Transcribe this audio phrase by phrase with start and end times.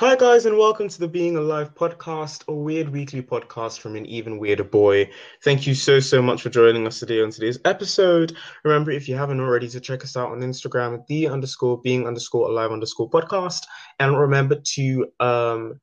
[0.00, 4.06] Hi, guys, and welcome to the Being Alive podcast, a weird weekly podcast from an
[4.06, 5.10] even weirder boy.
[5.44, 8.34] Thank you so, so much for joining us today on today's episode.
[8.64, 12.48] Remember, if you haven't already, to check us out on Instagram, the underscore being underscore
[12.48, 13.66] alive underscore podcast.
[13.98, 15.78] And remember to um,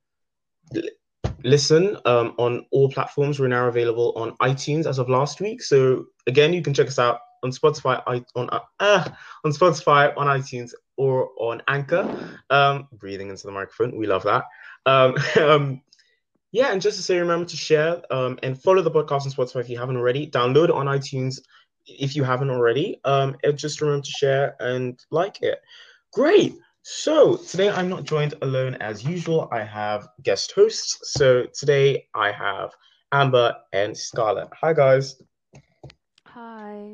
[0.76, 0.82] l-
[1.44, 3.40] listen um, on all platforms.
[3.40, 5.62] We're now available on iTunes as of last week.
[5.62, 8.50] So, again, you can check us out on Spotify, I- on
[8.80, 9.10] uh,
[9.46, 12.38] on Spotify, on iTunes, or on Anchor.
[12.50, 14.46] Um, breathing into the microphone, we love that.
[14.86, 15.82] Um, um,
[16.52, 19.62] yeah, and just to say, remember to share um, and follow the podcast on Spotify
[19.62, 20.30] if you haven't already.
[20.30, 21.40] Download on iTunes
[21.86, 23.00] if you haven't already.
[23.06, 25.60] Um, and just remember to share and like it.
[26.14, 26.56] Great.
[26.82, 29.50] So today I'm not joined alone as usual.
[29.52, 30.98] I have guest hosts.
[31.12, 32.72] So today I have
[33.12, 34.48] Amber and Scarlett.
[34.54, 35.22] Hi guys.
[36.40, 36.92] Hi.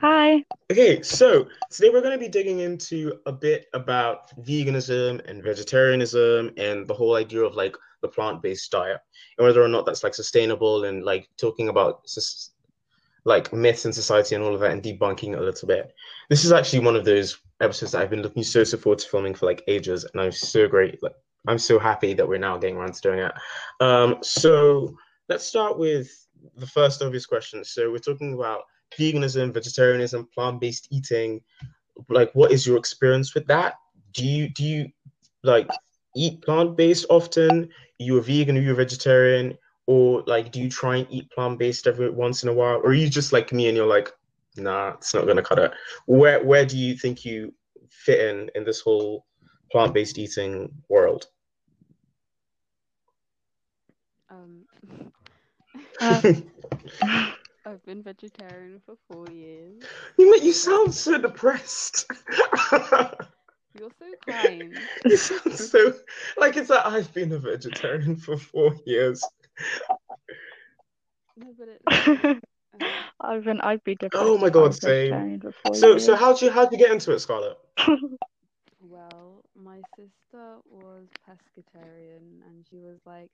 [0.00, 0.44] Hi.
[0.68, 6.50] Okay, so today we're going to be digging into a bit about veganism and vegetarianism
[6.56, 8.98] and the whole idea of like the plant-based diet
[9.38, 12.50] and whether or not that's like sustainable and like talking about sus-
[13.24, 15.94] like myths in society and all of that and debunking a little bit.
[16.28, 19.08] This is actually one of those episodes that I've been looking so so forward to
[19.08, 21.14] filming for like ages and I'm so great like
[21.46, 23.32] I'm so happy that we're now getting around to doing it.
[23.78, 24.96] Um, so
[25.28, 26.10] let's start with
[26.56, 27.64] the first obvious question.
[27.64, 28.62] So we're talking about
[28.98, 31.40] veganism, vegetarianism, plant-based eating.
[32.08, 33.74] Like, what is your experience with that?
[34.12, 34.88] Do you do you
[35.42, 35.68] like
[36.16, 37.64] eat plant-based often?
[37.64, 38.56] Are you a vegan?
[38.56, 39.56] Are you a vegetarian?
[39.86, 42.76] Or like, do you try and eat plant-based every once in a while?
[42.76, 44.12] Or are you just like me and you're like,
[44.56, 45.72] nah, it's not gonna cut it?
[46.06, 47.54] Where where do you think you
[47.90, 49.26] fit in in this whole
[49.70, 51.26] plant-based eating world?
[54.30, 54.64] Um,
[56.00, 56.22] Uh,
[57.64, 59.82] I've been vegetarian for four years.
[60.18, 62.06] you make you sound so depressed.
[63.78, 64.74] You're so kind.
[65.06, 65.94] You sound so
[66.36, 69.22] like it's like I've been a vegetarian for four years.
[71.36, 71.82] No, but it.
[72.74, 72.80] Um,
[73.20, 74.24] I've been I've been depressed.
[74.24, 77.12] Oh my God, was vegetarian for four So so how'd you how'd you get into
[77.12, 77.56] it, Scarlett?
[78.80, 83.30] well, my sister was pescatarian, and she was like,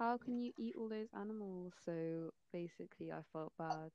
[0.00, 3.92] "How can you eat all those animals?" So basically, I felt bad.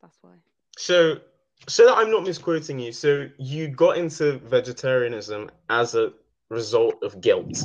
[0.00, 0.36] That's why.
[0.78, 1.18] So
[1.66, 6.12] so that I'm not misquoting you, so you got into vegetarianism as a
[6.48, 7.64] result of guilt.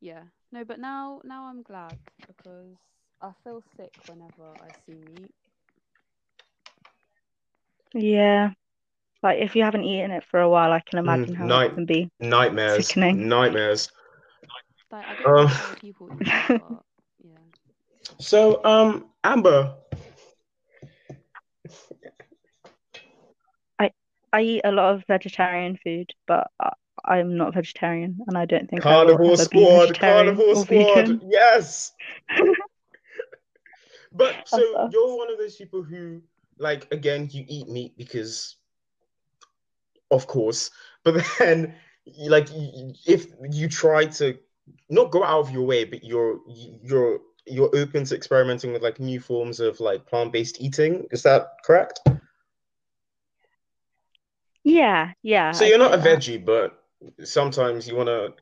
[0.00, 0.22] Yeah.
[0.52, 2.76] No, but now now I'm glad because
[3.22, 5.34] I feel sick whenever I see meat.
[7.94, 8.50] Yeah.
[9.22, 11.70] Like if you haven't eaten it for a while, I can imagine mm, how night-
[11.70, 12.10] it can be.
[12.20, 12.86] Nightmares.
[12.86, 13.28] Sickening.
[13.28, 13.90] Nightmares.
[14.90, 15.46] Like I don't Um.
[15.48, 16.82] how people eat it, but
[17.22, 17.36] yeah.
[18.18, 19.76] So um Amber,
[24.32, 26.70] I eat a lot of vegetarian food, but I,
[27.04, 31.20] I'm not vegetarian, and I don't think I will Carnivore ever Squad, vegetarian Carnivore Squad,
[31.28, 31.92] yes.
[34.12, 36.20] But so you're one of those people who,
[36.58, 38.56] like, again, you eat meat because,
[40.10, 40.72] of course,
[41.04, 41.76] but then,
[42.26, 42.48] like,
[43.06, 44.36] if you try to
[44.88, 46.40] not go out of your way, but you're
[46.82, 51.06] you're you're open to experimenting with like new forms of like plant-based eating.
[51.10, 52.00] Is that correct?
[54.62, 55.52] Yeah, yeah.
[55.52, 56.18] So you're not a that.
[56.18, 56.82] veggie, but
[57.24, 58.34] sometimes you want to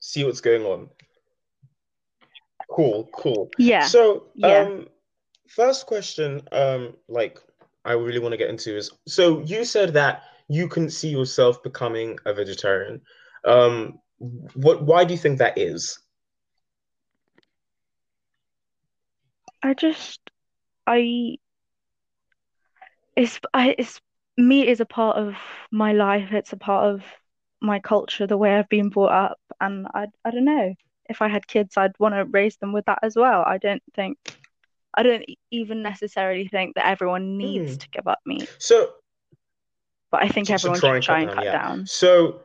[0.00, 0.88] see what's going on.
[2.70, 3.50] Cool, cool.
[3.58, 3.86] Yeah.
[3.86, 4.58] So, Yeah.
[4.58, 4.88] um,
[5.48, 7.38] first question, um, like
[7.84, 11.62] I really want to get into is, so you said that you couldn't see yourself
[11.62, 13.00] becoming a vegetarian.
[13.44, 14.00] Um,
[14.54, 15.98] what, why do you think that is?
[19.62, 20.20] I just
[20.86, 21.38] I
[23.16, 24.00] it's I it's
[24.36, 25.34] meat is a part of
[25.70, 26.32] my life.
[26.32, 27.02] It's a part of
[27.60, 30.74] my culture, the way I've been brought up, and I I don't know.
[31.08, 33.42] If I had kids, I'd want to raise them with that as well.
[33.46, 34.18] I don't think
[34.94, 37.78] I don't even necessarily think that everyone needs Hmm.
[37.78, 38.92] to give up meat, So,
[40.10, 41.52] but I think everyone try should and try cut and cut yeah.
[41.52, 41.86] down.
[41.86, 42.40] So,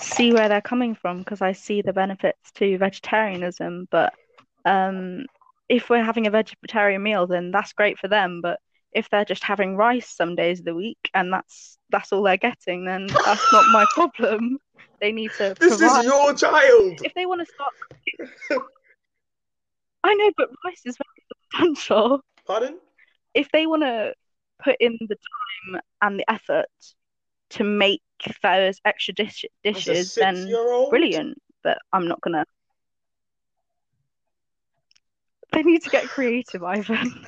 [0.00, 3.86] see where they're coming from because I see the benefits to vegetarianism.
[3.90, 4.14] But
[4.64, 5.26] um,
[5.68, 8.40] if we're having a vegetarian meal, then that's great for them.
[8.42, 8.58] But
[8.92, 12.36] if they're just having rice some days of the week and that's that's all they're
[12.36, 14.58] getting, then that's not my problem.
[15.00, 16.00] They need to This provide.
[16.00, 17.00] is your child.
[17.04, 18.62] If they want to start,
[20.04, 22.20] I know, but rice is very substantial.
[22.46, 22.78] Pardon?
[23.34, 24.14] If they want to
[24.62, 26.66] put in the time and the effort
[27.52, 28.02] to make
[28.42, 30.50] those extra dish- dishes, then
[30.90, 31.40] brilliant.
[31.62, 32.44] But I'm not gonna.
[35.52, 37.26] They need to get creative, Ivan.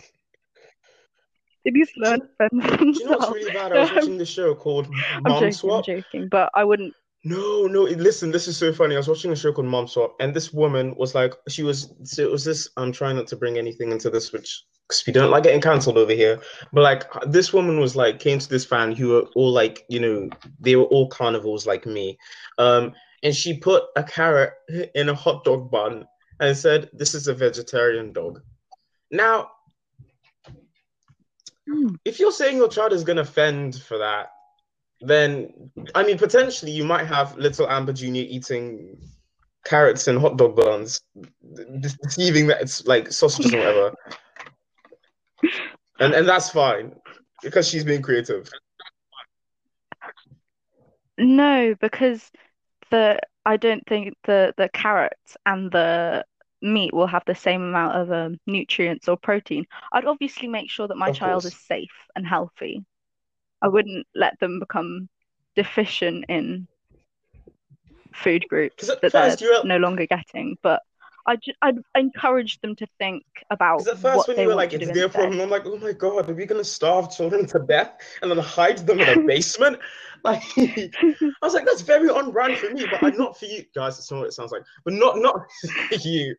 [1.65, 3.73] They need to learn Do you know what's really bad?
[3.73, 5.87] I was watching this show called I'm Mom joking, I'm Swap.
[5.87, 6.95] joking, but I wouldn't.
[7.27, 8.97] No, no, listen, this is so funny.
[8.97, 11.95] I was watching a show called Mom Swap, and this woman was like, she was,
[12.03, 15.13] so it was this, I'm trying not to bring anything into this, which, because we
[15.13, 16.41] don't like getting cancelled over here,
[16.73, 20.01] but like, this woman was like, came to this fan who were all like, you
[20.01, 20.29] know,
[20.61, 22.19] they were all carnivores like me.
[22.59, 22.93] Um,
[23.23, 24.53] and she put a carrot
[24.95, 26.07] in a hot dog bun
[26.41, 28.43] and said, this is a vegetarian dog.
[29.11, 29.51] Now,
[31.67, 31.95] Hmm.
[32.05, 34.33] if you're saying your child is going to fend for that,
[35.01, 38.17] then I mean, potentially you might have little Amber Jr.
[38.17, 38.99] eating
[39.65, 41.01] carrots and hot dog buns,
[41.81, 43.95] deceiving that it's like sausages or whatever,
[46.01, 46.93] and and that's fine
[47.43, 48.51] because she's being creative.
[51.19, 52.31] No, because
[52.91, 56.25] the I don't think the the carrots and the
[56.63, 59.67] meat will have the same amount of um, nutrients or protein.
[59.93, 61.47] I'd obviously make sure that my Of child course.
[61.47, 62.85] is safe and healthy.
[63.63, 65.09] I wouldn't let them become
[65.57, 66.67] deficient in
[68.15, 70.57] food groups that they're no longer getting.
[70.63, 70.83] But
[71.27, 74.49] I ju- I'd encourage them to think about Because at first what when they you
[74.49, 75.13] were like, it's their instead.
[75.13, 77.93] problem, I'm like, oh my God, are we gonna starve children to death
[78.23, 79.79] and then hide them in a basement?
[80.23, 80.91] Like, I
[81.43, 83.97] was like, that's very on brand for me, but I'm not for you guys.
[83.97, 85.41] That's not what it sounds like, but not not
[85.89, 86.35] for you.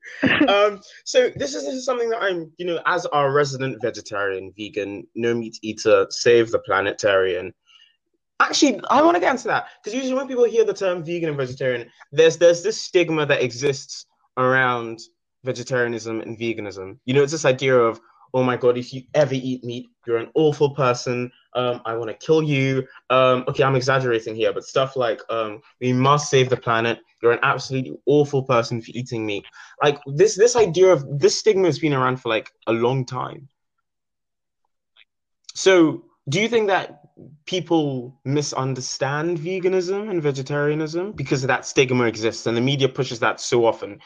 [0.48, 4.52] Um, so this is this is something that I'm, you know, as our resident vegetarian,
[4.58, 7.54] vegan, no meat eater, save the planetarian.
[8.40, 11.30] Actually, I want to get into that because usually when people hear the term vegan
[11.30, 14.06] and vegetarian, there's there's this stigma that exists
[14.38, 15.00] around
[15.44, 16.98] vegetarianism and veganism.
[17.06, 18.00] You know, it's this idea of,
[18.34, 21.32] oh my God, if you ever eat meat, you're an awful person.
[21.54, 22.86] Um, I want to kill you.
[23.10, 27.00] Um, okay, I'm exaggerating here, but stuff like um, we must save the planet.
[27.22, 29.46] You're an absolutely awful person for eating meat.
[29.82, 33.48] Like this, this idea of this stigma has been around for like a long time.
[35.54, 37.06] So, do you think that
[37.46, 43.66] people misunderstand veganism and vegetarianism because that stigma exists and the media pushes that so
[43.66, 44.00] often?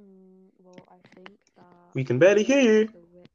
[0.00, 2.88] Mm, well, I think that We can barely hear you.
[2.92, 3.26] the way...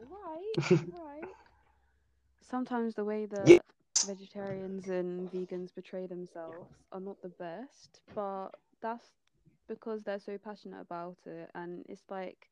[0.00, 0.56] right,
[0.92, 1.34] right.
[2.42, 3.58] Sometimes the way that Yeah.
[4.02, 8.50] vegetarians and vegans portray themselves are not the best, but
[8.80, 9.12] that's
[9.68, 12.48] because they're so passionate about it, and it's like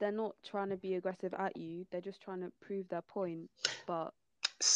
[0.00, 3.50] they're not trying to be aggressive at you; they're just trying to prove their point.
[3.86, 4.12] But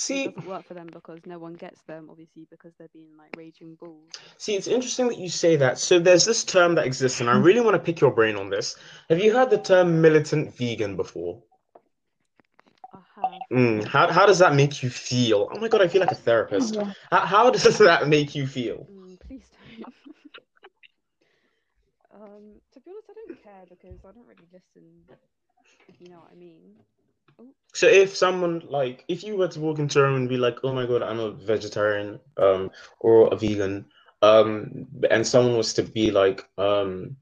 [0.08, 3.16] it See, doesn't work for them because no one gets them, obviously, because they're being
[3.16, 4.14] like raging bulls.
[4.38, 5.78] see, it's interesting that you say that.
[5.78, 8.50] So there's this term that exists, and I really want to pick your brain on
[8.50, 8.76] this.
[9.08, 11.42] Have you heard the term militant vegan before?
[13.52, 15.48] Mm, how how does that make you feel?
[15.52, 16.76] Oh my God, I feel like a therapist.
[16.76, 16.92] Yeah.
[17.10, 18.88] How, how does that make you feel?
[18.90, 19.86] Mm, please don't.
[22.14, 25.06] um, to be honest, I don't care because I don't really listen.
[25.88, 26.76] If you know what I mean.
[27.74, 30.58] So if someone like if you were to walk into a room and be like,
[30.62, 33.86] "Oh my God, I'm a vegetarian," um, or a vegan,
[34.20, 37.16] um, and someone was to be like, um,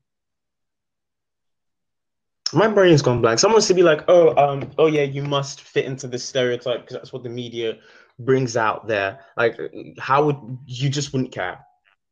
[2.52, 3.38] My brain's gone blank.
[3.38, 6.94] Someone to be like, "Oh, um, oh yeah, you must fit into this stereotype because
[6.94, 7.78] that's what the media
[8.18, 9.58] brings out there." Like,
[9.98, 11.64] how would you just wouldn't care?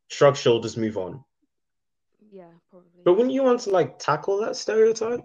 [0.08, 1.24] Shrug shoulders, move on.
[2.30, 3.02] Yeah, probably.
[3.04, 5.24] But wouldn't you want to like tackle that stereotype?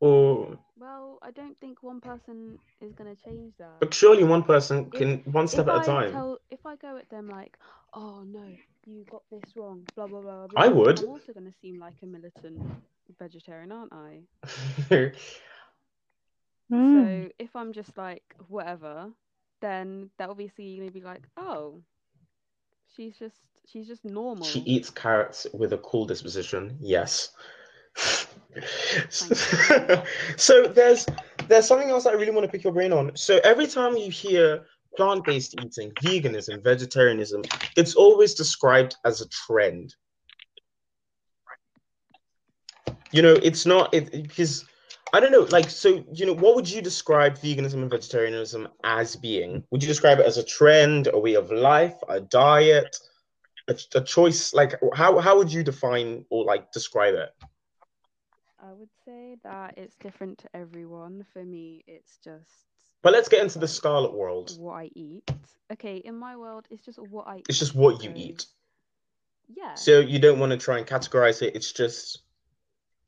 [0.00, 3.80] Or Well, I don't think one person is gonna change that.
[3.80, 6.12] but surely one person If- can one step at a I time.
[6.12, 7.58] tell, if I go at them like,
[7.92, 8.46] "Oh no,
[8.86, 10.46] you got this wrong," blah blah blah.
[10.46, 11.00] blah I would.
[11.00, 12.62] I'm also gonna seem like a militant
[13.18, 14.22] vegetarian, aren't I?
[14.90, 15.16] Mm.
[16.70, 19.12] So if I'm just like whatever,
[19.60, 21.82] then they're obviously gonna be like, "Oh,
[22.94, 26.76] she's just she's just normal." She eats carrots with a cool disposition.
[26.80, 27.32] Yes.
[29.10, 31.06] So there's
[31.48, 33.14] there's something else I really want to pick your brain on.
[33.14, 34.64] So every time you hear
[34.96, 37.42] plant-based eating, veganism, vegetarianism,
[37.76, 39.94] it's always described as a trend.
[43.12, 44.64] You know, it's not it because
[45.12, 49.14] I don't know, like so, you know, what would you describe veganism and vegetarianism as
[49.16, 49.62] being?
[49.70, 52.96] Would you describe it as a trend, a way of life, a diet?
[53.68, 57.30] a, a choice like how how would you define or like describe it
[58.68, 61.24] I would say that it's different to everyone.
[61.32, 62.50] For me, it's just
[63.02, 65.22] but let's get into the Scarlett world what I eat.
[65.72, 68.46] Okay, in my world, it's just what I it's just what you so- eat
[69.48, 69.74] Yeah.
[69.74, 72.22] so you don't want to try and categorize it it's just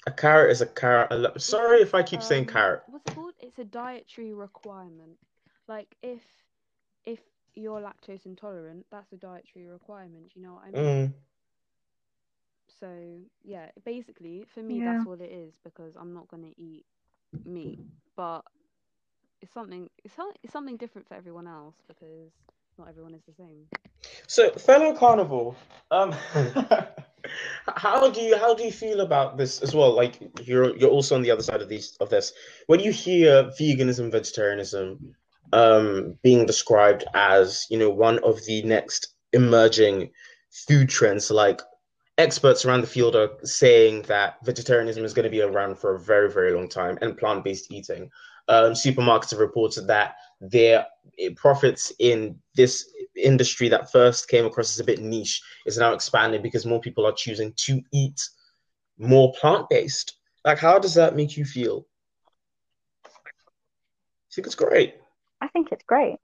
[0.07, 3.05] a carrot is a carrot a lo- sorry if i keep saying Um, carrot What's
[3.11, 3.35] it called?
[3.41, 5.19] It's a dietary requirement.
[5.67, 6.23] Like if
[7.05, 7.19] if
[7.55, 10.31] you're lactose intolerant, that's a dietary requirement.
[10.37, 11.09] You know what I mean?
[11.09, 11.13] Mm.
[12.81, 14.85] So yeah, basically for me Yeah.
[14.85, 16.85] that's what it is because I'm not gonna eat
[17.45, 17.81] meat,
[18.17, 18.43] but
[19.41, 22.33] it's something it's, it's something different for everyone else because
[22.79, 23.67] not everyone is the same.
[24.27, 25.55] so fellow carnivore
[25.91, 26.13] um
[27.77, 31.15] how do you how do you feel about this as well like you're you're also
[31.15, 32.33] on the other side of these of this
[32.67, 35.15] when you hear veganism vegetarianism
[35.53, 40.11] um being described as you know one of the next emerging
[40.51, 41.61] food trends like
[42.19, 46.01] experts around the field are saying that vegetarianism is going to be around for a
[46.01, 48.11] very very long time and plant-based eating
[48.49, 50.87] um, supermarkets have reported that their
[51.19, 55.93] eh, profits in this industry that first came across as a bit niche is now
[55.93, 58.21] expanding because more people are choosing to eat
[58.99, 61.87] more plant-based like how does that make you feel
[63.07, 64.95] I think it's great
[65.41, 66.17] I think it's great.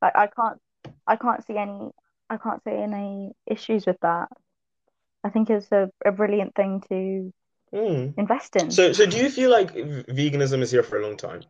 [0.00, 0.60] Like I can't
[1.06, 1.90] I can't see any
[2.30, 4.28] I can't see any issues with that.
[5.28, 7.32] I think is a, a brilliant thing to
[7.74, 8.14] Mm.
[8.16, 8.70] invest in.
[8.70, 11.42] So, so do you feel like veganism is here for a long time?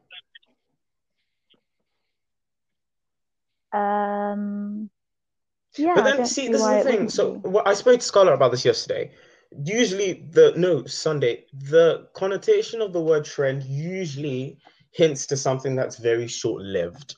[3.73, 4.90] Um,
[5.76, 7.08] yeah, But then, see, this is the thing.
[7.08, 9.12] So, what I spoke to Scarlett about this yesterday.
[9.64, 14.58] Usually, the no Sunday, the connotation of the word trend usually
[14.90, 17.16] hints to something that's very short-lived.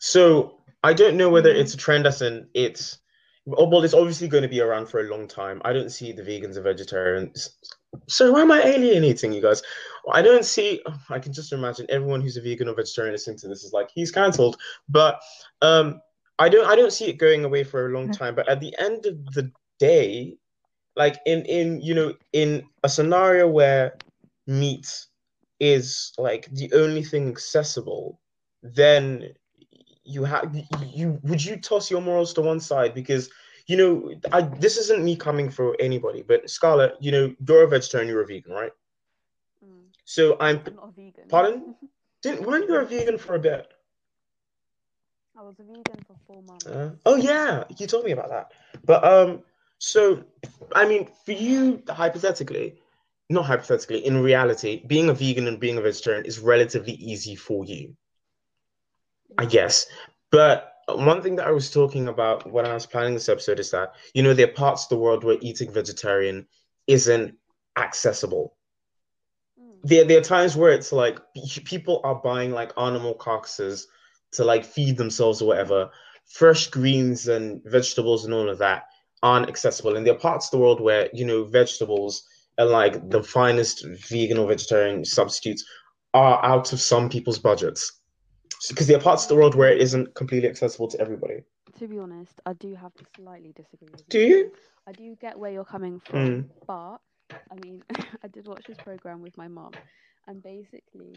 [0.00, 1.60] So, I don't know whether Mhm.
[1.60, 2.98] it's a trend as in it's
[3.46, 5.62] well, it's obviously going to be around for a long time.
[5.64, 7.56] I don't see the vegans and vegetarians.
[8.08, 9.62] So, why am I alienating you guys?
[10.12, 10.82] I don't see.
[11.08, 13.88] I can just imagine everyone who's a vegan or vegetarian listening to this is like,
[13.94, 14.56] he's cancelled.
[14.88, 15.20] But
[15.62, 16.00] um,
[16.38, 16.66] I don't.
[16.66, 18.34] I don't see it going away for a long time.
[18.34, 20.36] But at the end of the day,
[20.96, 23.96] like in in you know in a scenario where
[24.46, 25.06] meat
[25.60, 28.20] is like the only thing accessible,
[28.62, 29.30] then
[30.06, 33.28] you have you would you toss your morals to one side because
[33.66, 37.68] you know I this isn't me coming for anybody, but Scarlett, you know you're a
[37.68, 38.72] vegetarian, you're a vegan, right?
[39.64, 39.84] Mm.
[40.04, 41.28] So I'm I'm not a vegan.
[41.28, 41.74] Pardon?
[42.22, 43.72] didn't weren't you a vegan for a bit?
[45.38, 46.66] I was a vegan for four months.
[46.66, 48.52] Uh, oh yeah, you told me about that.
[48.84, 49.42] But um,
[49.78, 50.24] so
[50.74, 52.76] I mean, for you, hypothetically,
[53.28, 57.64] not hypothetically, in reality, being a vegan and being a vegetarian is relatively easy for
[57.64, 57.94] you,
[59.38, 59.86] I guess.
[60.30, 63.70] But one thing that I was talking about when I was planning this episode is
[63.72, 66.46] that, you know, there are parts of the world where eating vegetarian
[66.86, 67.34] isn't
[67.76, 68.54] accessible.
[69.60, 69.78] Mm.
[69.82, 71.18] There, there are times where it's like
[71.64, 73.88] people are buying like animal carcasses
[74.32, 75.90] to like feed themselves or whatever.
[76.26, 78.84] Fresh greens and vegetables and all of that
[79.22, 79.96] aren't accessible.
[79.96, 82.24] And there are parts of the world where, you know, vegetables
[82.58, 85.64] and like the finest vegan or vegetarian substitutes
[86.14, 88.00] are out of some people's budgets.
[88.68, 91.42] Because there are parts of the world where it isn't completely accessible to everybody.
[91.78, 94.52] To be honest, I do have to slightly disagree with Do you.
[94.86, 96.48] I do get where you're coming from, Mm.
[96.66, 96.98] but
[97.30, 97.82] I mean,
[98.24, 99.72] I did watch this program with my mom,
[100.26, 101.16] and basically,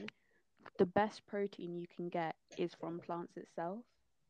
[0.77, 3.79] the best protein you can get is from plants itself,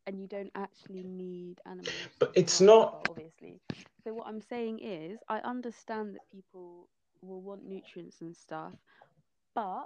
[0.05, 1.93] and you don't actually need animals.
[2.19, 3.59] But it's not- obviously.
[4.03, 6.87] So what I'm saying is, I understand that people
[7.21, 8.73] will want nutrients and stuff,
[9.55, 9.85] but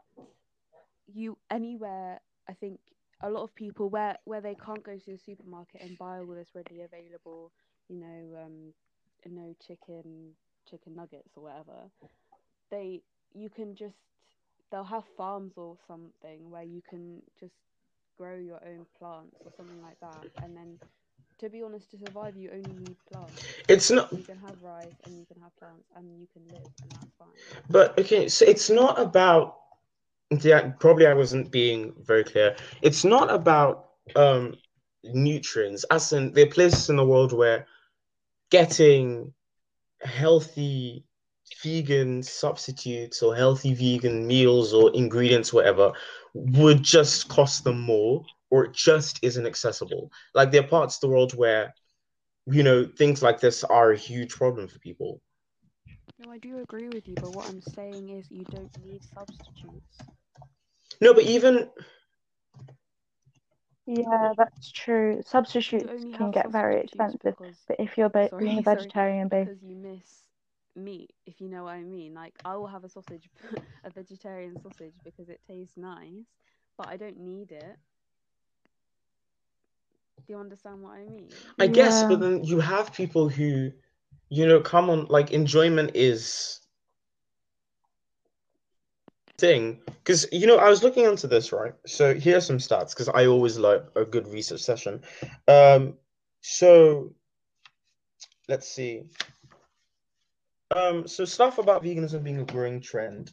[1.14, 2.80] you anywhere I think
[3.24, 6.28] a lot of people where where they can't go to the supermarket and buy all
[6.36, 7.54] this readily available,
[7.90, 8.74] you know, um,
[9.26, 10.34] you know, chicken
[10.70, 11.92] chicken nuggets or whatever,
[12.72, 13.04] they
[13.34, 13.98] you can just
[14.72, 17.56] they'll have farms or something where you can just
[18.18, 20.80] grow your own plants or something like that, and then
[21.40, 23.56] to be honest, to survive, you only need plants.
[23.70, 24.12] It's not.
[24.12, 27.14] You can have rice and you can have plants and you can live, and that's
[27.18, 27.42] fine.
[27.70, 29.58] But okay, so it's not about.
[30.42, 32.56] Yeah, probably I wasn't being very clear.
[32.82, 34.56] It's not about um
[35.04, 35.84] nutrients.
[35.92, 37.68] As in, there are places in the world where
[38.50, 39.34] getting
[40.02, 41.06] healthy
[41.62, 45.94] vegan substitutes or healthy vegan meals or ingredients, whatever,
[46.34, 50.12] would just cost them more or it just isn't accessible.
[50.34, 51.74] Like there are parts of the world where,
[52.46, 55.22] you know, things like this are a huge problem for people.
[56.20, 60.10] No, I do agree with you, but what I'm saying is you don't need substitutes.
[61.02, 61.70] No, but even
[63.86, 65.22] Yeah, that's true.
[65.26, 68.94] Substitutes can get very substitutes expensive, because but if you're ba being a sorry, sorry,
[68.94, 70.28] vegetarian based, because you miss
[70.76, 72.14] meat, if you know what I mean.
[72.14, 73.30] Like I will have a sausage,
[73.84, 76.36] a vegetarian sausage because it tastes nice,
[76.78, 77.78] but I don't need it.
[80.26, 81.54] Do you understand what I mean?
[81.60, 83.72] I guess, yeah, but then you have people who,
[84.30, 86.60] you know, come on, like enjoyment is
[89.38, 89.80] thing.
[89.86, 91.74] Because, you know, I was looking into this, right?
[91.86, 95.02] So here are some stats, because I always like a good research session.
[95.48, 95.96] Um,
[96.42, 97.14] so
[98.48, 99.04] let's see.
[100.76, 103.32] Um, so stuff about veganism being a growing trend.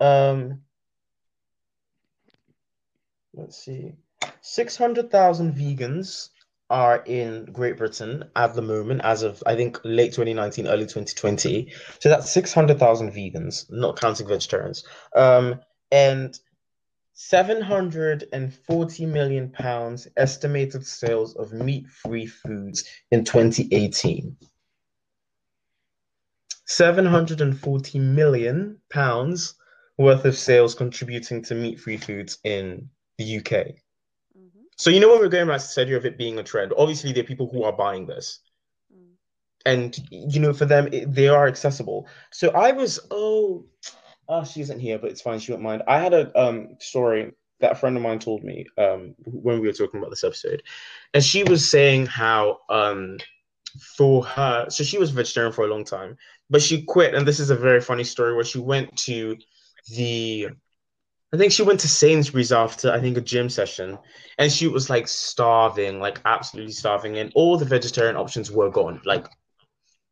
[0.00, 0.60] Um,
[3.34, 3.94] let's see.
[4.40, 6.30] 600,000 vegans
[6.72, 11.70] are in Great Britain at the moment, as of I think late 2019, early 2020.
[12.00, 14.82] So that's 600,000 vegans, not counting vegetarians.
[15.14, 16.38] Um, and
[17.12, 24.34] 740 million pounds estimated sales of meat-free foods in 2018.
[26.64, 29.54] 740 million pounds
[29.98, 33.74] worth of sales contributing to meat-free foods in the UK.
[34.76, 37.22] So you know when we're to the idea of it being a trend, obviously there
[37.22, 38.40] are people who are buying this.
[38.92, 39.12] Mm.
[39.66, 42.08] And you know, for them it, they are accessible.
[42.30, 43.66] So I was, oh,
[44.28, 45.82] oh, she isn't here, but it's fine, she won't mind.
[45.86, 49.66] I had a um story that a friend of mine told me um when we
[49.66, 50.62] were talking about this episode.
[51.14, 53.18] And she was saying how um
[53.96, 56.16] for her, so she was vegetarian for a long time,
[56.50, 59.36] but she quit, and this is a very funny story where she went to
[59.94, 60.48] the
[61.32, 63.98] I think she went to Sainsbury's after I think a gym session,
[64.38, 69.00] and she was like starving, like absolutely starving, and all the vegetarian options were gone.
[69.04, 69.26] Like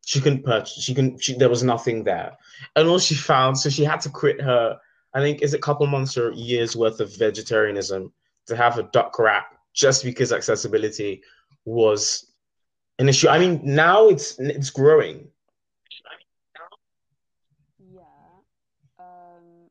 [0.07, 2.33] she couldn't purchase, she couldn't, she, there was nothing there,
[2.75, 4.79] and all she found, so she had to quit her.
[5.13, 8.13] I think is a couple months or years worth of vegetarianism
[8.47, 11.23] to have a duck wrap just because accessibility
[11.65, 12.33] was
[12.99, 13.29] an issue.
[13.29, 15.29] I mean, now it's it's growing.
[17.79, 18.01] Yeah.
[18.99, 19.69] Um,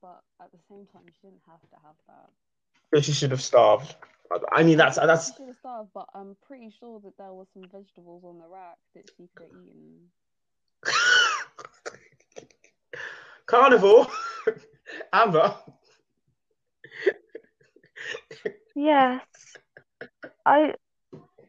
[0.00, 2.30] but at the same time, she didn't have to have that.
[2.92, 3.94] But she should have starved.
[4.52, 7.46] I mean, that's She that's should have starved, but I'm pretty sure that there was
[7.54, 10.10] some vegetables on the rack that she could have eaten.
[13.46, 14.06] carnivore.
[15.12, 15.54] Amber.
[18.74, 19.22] yes.
[20.44, 20.74] I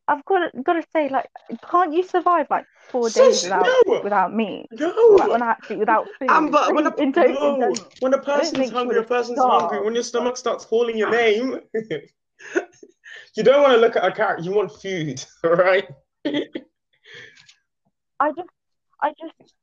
[0.07, 1.27] I've got to, got to say, like,
[1.69, 4.01] can't you survive like four days Sis, without no.
[4.03, 4.67] without meat?
[4.71, 5.27] Like, No.
[5.29, 6.29] when actually without food.
[6.29, 7.67] Amber, when a, in total, no.
[7.73, 9.83] don't- when a person's hungry, a person's hungry.
[9.83, 14.43] When your stomach starts calling your name, you don't want to look at a carrot.
[14.43, 15.87] You want food, right?
[18.19, 18.49] I just,
[19.01, 19.53] I just,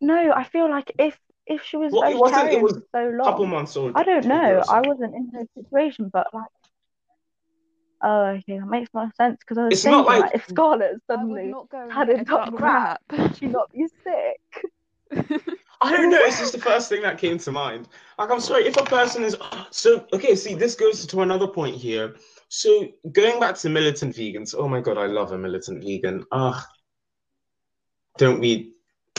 [0.00, 0.32] no.
[0.32, 2.16] I feel like if if she was Well, it
[2.62, 3.92] was so A couple months old.
[3.96, 4.62] I don't know.
[4.68, 6.50] I wasn't in her situation, but like,
[8.02, 10.48] oh, okay, that makes more sense because I was It's not thinking like- like if
[10.48, 13.20] Scarlett I suddenly not go and had get a a duck duck wrap, wrap.
[13.20, 14.64] would she not be sick?
[15.82, 16.18] I don't know.
[16.20, 17.88] It's just the first thing that came to mind.
[18.18, 19.34] Like, I'm sorry if a person is
[19.70, 20.36] so okay.
[20.36, 22.16] See, this goes to another point here.
[22.48, 24.54] So going back to militant vegans.
[24.56, 26.24] Oh my god, I love a militant vegan.
[26.32, 26.66] Ah,
[28.18, 28.74] don't we?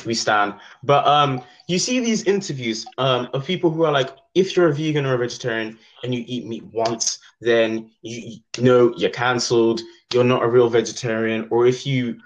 [0.06, 0.56] We stand.
[0.84, 4.74] But um, you see these interviews um of people who are like, if you're a
[4.74, 9.82] vegan or a vegetarian and you eat meat once, then you, you know you're cancelled.
[10.14, 11.48] You're not a real vegetarian.
[11.50, 12.20] Or if you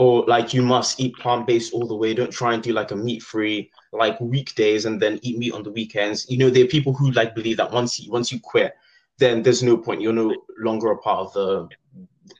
[0.00, 2.14] or like you must eat plant-based all the way.
[2.14, 5.70] Don't try and do like a meat-free like weekdays and then eat meat on the
[5.70, 6.26] weekends.
[6.30, 8.74] You know, there are people who like believe that once you once you quit,
[9.18, 10.00] then there's no point.
[10.00, 11.68] You're no longer a part of the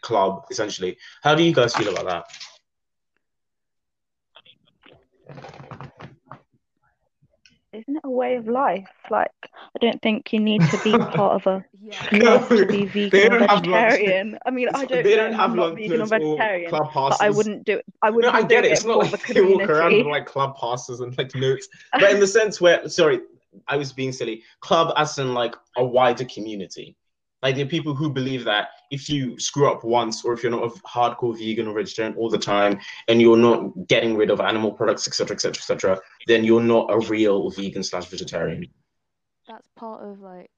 [0.01, 0.97] club, essentially.
[1.23, 2.25] How do you guys feel about that?
[7.73, 8.89] Isn't it a way of life?
[9.11, 12.09] Like, I don't think you need to be part of a Yeah.
[12.09, 13.93] club to be vegan or don't have lunch.
[13.93, 14.39] vegetarian.
[14.45, 17.19] I mean, I don't they don't have I'm not vegan or vegetarian, club passes.
[17.19, 17.85] but I wouldn't do it.
[18.03, 18.73] I wouldn't I get it.
[18.73, 22.11] It's not like the they walk around with like club passes and like notes, but
[22.11, 23.21] in the sense where, sorry,
[23.69, 24.43] I was being silly.
[24.61, 26.97] Club as in like a wider community.
[27.43, 30.53] Like there are people who believe that if you screw up once, or if you're
[30.53, 34.41] not a hardcore vegan or vegetarian all the time, and you're not getting rid of
[34.41, 38.67] animal products, etc., etc., etc., then you're not a real vegan slash vegetarian.
[39.49, 40.51] That's part of like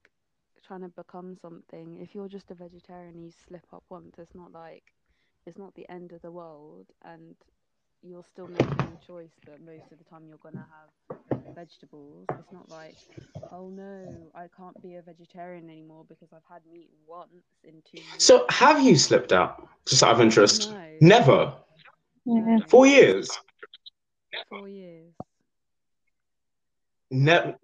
[0.65, 1.99] trying to become something.
[2.01, 4.83] If you're just a vegetarian you slip up once, it's not like
[5.45, 7.35] it's not the end of the world and
[8.01, 12.25] you're still making a choice that most of the time you're gonna have vegetables.
[12.39, 12.95] It's not like,
[13.51, 17.29] oh no, I can't be a vegetarian anymore because I've had meat once
[17.63, 18.23] in two years.
[18.23, 19.67] So have you slipped out?
[19.85, 20.71] Just out of interest.
[20.71, 21.53] no, Never.
[22.25, 22.59] Yeah.
[22.67, 23.29] Four years.
[24.49, 25.13] four years.
[27.11, 27.55] Never.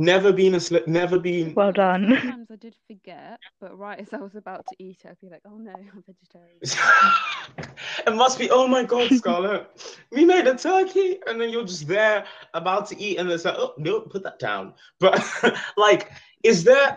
[0.00, 0.86] Never been a slip.
[0.86, 1.54] Never been.
[1.54, 2.16] Well done.
[2.20, 5.28] Sometimes I did forget, but right as I was about to eat it, I'd be
[5.28, 6.60] like, oh no, I'm vegetarian.
[8.06, 9.66] it must be, oh my God, Scarlett,
[10.12, 11.18] we made a turkey.
[11.26, 14.38] And then you're just there about to eat, and it's like, oh, no, put that
[14.38, 14.74] down.
[15.00, 15.20] But,
[15.76, 16.12] like,
[16.44, 16.96] is there,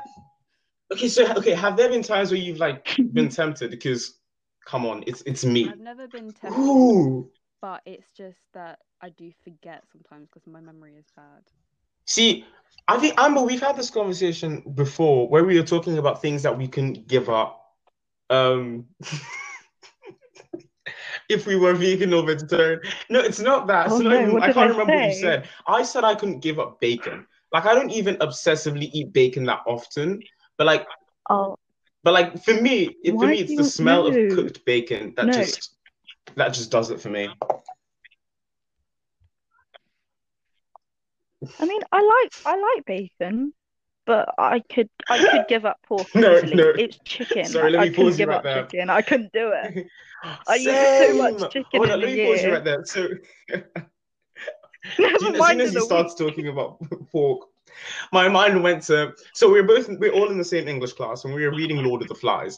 [0.93, 3.71] okay, so, okay, have there been times where you've, like, been tempted?
[3.71, 4.19] Because,
[4.63, 5.69] come on, it's it's meat.
[5.71, 7.31] I've never been tempted, Ooh.
[7.63, 11.41] but it's just that I do forget sometimes because my memory is bad.
[12.05, 12.45] See,
[12.87, 16.57] I think, Amber, we've had this conversation before where we were talking about things that
[16.57, 17.57] we can give up.
[18.29, 18.85] Um,
[21.29, 22.81] if we were vegan or vegetarian.
[23.09, 23.87] No, it's not that.
[23.89, 25.47] Oh So no, even- I can't I remember what you said.
[25.67, 27.25] I said I couldn't give up bacon.
[27.53, 30.21] Like I don't even obsessively eat bacon that often,
[30.57, 30.87] but like,
[31.29, 31.57] Oh,
[32.03, 35.33] but like for me, it, for me, it's the smell of cooked bacon that No.
[35.33, 35.75] just
[36.35, 37.29] that just does it for me.
[41.59, 43.53] I mean, I like I like bacon,
[44.05, 46.55] but I could I could give up pork No, easily.
[46.55, 46.69] no.
[46.69, 47.45] It's chicken.
[47.45, 48.63] Sorry, let I me couldn't pause you give right up there.
[48.65, 48.89] chicken.
[48.89, 49.87] I couldn't do it.
[50.47, 52.85] I eat so much chicken Hold on, let me pause you right there.
[52.85, 53.07] So.
[54.97, 56.79] Never As soon- as mind soon as in he starts talking about
[57.11, 57.47] pork,
[58.11, 59.13] my mind went to.
[59.33, 61.77] So we we're both we're all in the same English class, and we were reading
[61.83, 62.57] Lord of the Flies,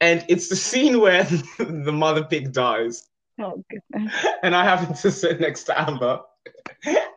[0.00, 1.24] and it's the scene where
[1.58, 3.08] the mother pig dies,
[3.40, 4.14] Oh goodness.
[4.44, 6.20] and I happened to sit next to Amber,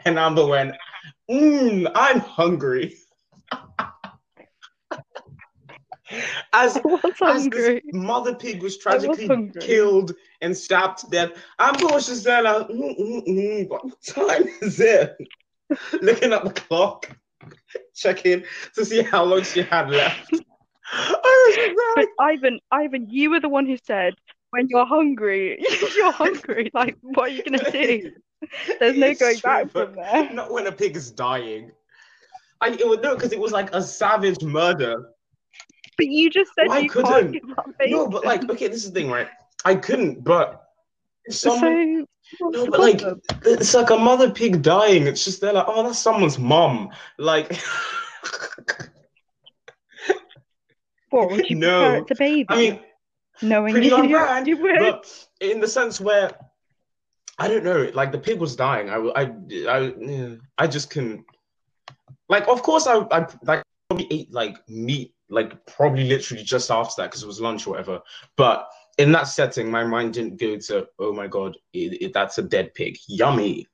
[0.08, 0.76] and Amber went,
[1.30, 2.96] mm, "I'm hungry."
[6.54, 6.80] As
[7.22, 12.08] as this mother pig was I was tragically killed and stabbed to death, Amber was
[12.08, 15.18] just there like, mm, mm, mm, what time is it?
[16.02, 17.18] Looking at the clock,
[17.94, 20.32] checking to see how long she had left.
[20.90, 24.14] I But Ivan, Ivan, you were the one who said
[24.52, 25.62] when you're hungry,
[25.98, 26.72] you're hungry.
[26.74, 28.14] Like, what are you gonna do?
[28.80, 30.30] There's no going true, back from there.
[30.34, 31.72] Not when a pig is dying.
[32.62, 35.10] I it was no, because it was like a savage murder.
[35.98, 37.32] But you just said Well, I you couldn't.
[37.32, 39.28] give up No, but like, okay, this is the thing, right?
[39.66, 40.64] I couldn't, but
[41.30, 42.06] someone.
[42.40, 43.02] So No, but like,
[43.46, 45.08] it's like a mother pig dying.
[45.08, 46.90] It's just they're like, oh, that's someone's mom.
[47.18, 47.58] Like,
[51.10, 51.84] What would you no.
[51.84, 52.46] compare it to baby?
[52.50, 52.80] I mean,
[53.42, 55.06] knowing you, brand, you would.
[55.40, 56.32] in the sense where
[57.38, 58.90] I don't know, like the pig was dying.
[58.90, 59.32] I, I,
[59.70, 61.24] I, I just couldn't.
[62.30, 67.02] Like, of course, I, I like probably ate like meat, like probably literally just after
[67.02, 68.02] that because it was lunch or whatever.
[68.36, 72.38] But in that setting, my mind didn't go to, oh my god, it, it, that's
[72.40, 72.98] a dead pig.
[73.08, 73.68] Yummy.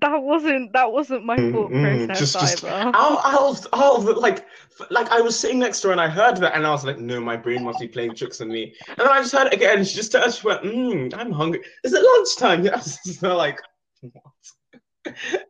[0.00, 2.92] That wasn't that wasn't my Mm, thought mm, process just- just- either.
[2.94, 4.46] Out, out of, out of the, like,
[4.90, 6.98] like I was sitting next to her and I heard that and I was like,
[6.98, 8.74] no, my brain must be playing tricks on me.
[8.88, 9.78] And then I just heard it again.
[9.78, 11.60] And she just turned, she went, mm, I'm hungry.
[11.84, 12.64] Is it lunchtime?
[12.70, 12.98] Yes.
[13.18, 13.60] So like,
[14.00, 15.44] what?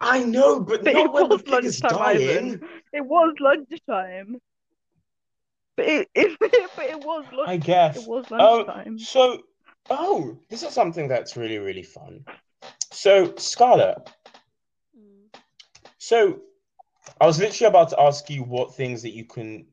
[0.00, 2.20] I know, but But not it when the was pig is lunchtime, dying.
[2.54, 2.68] Ivan.
[2.92, 4.38] It was lunchtime.
[5.76, 7.48] But it, it but it was lunch.
[7.48, 7.96] I guess.
[7.98, 8.98] It was Um, lunchtime.
[8.98, 9.42] so,
[9.90, 12.24] oh, this is something that's really, really fun.
[12.92, 14.10] So, Scarlett.
[15.98, 16.40] So,
[17.20, 19.66] I was literally about to ask you what things that you can.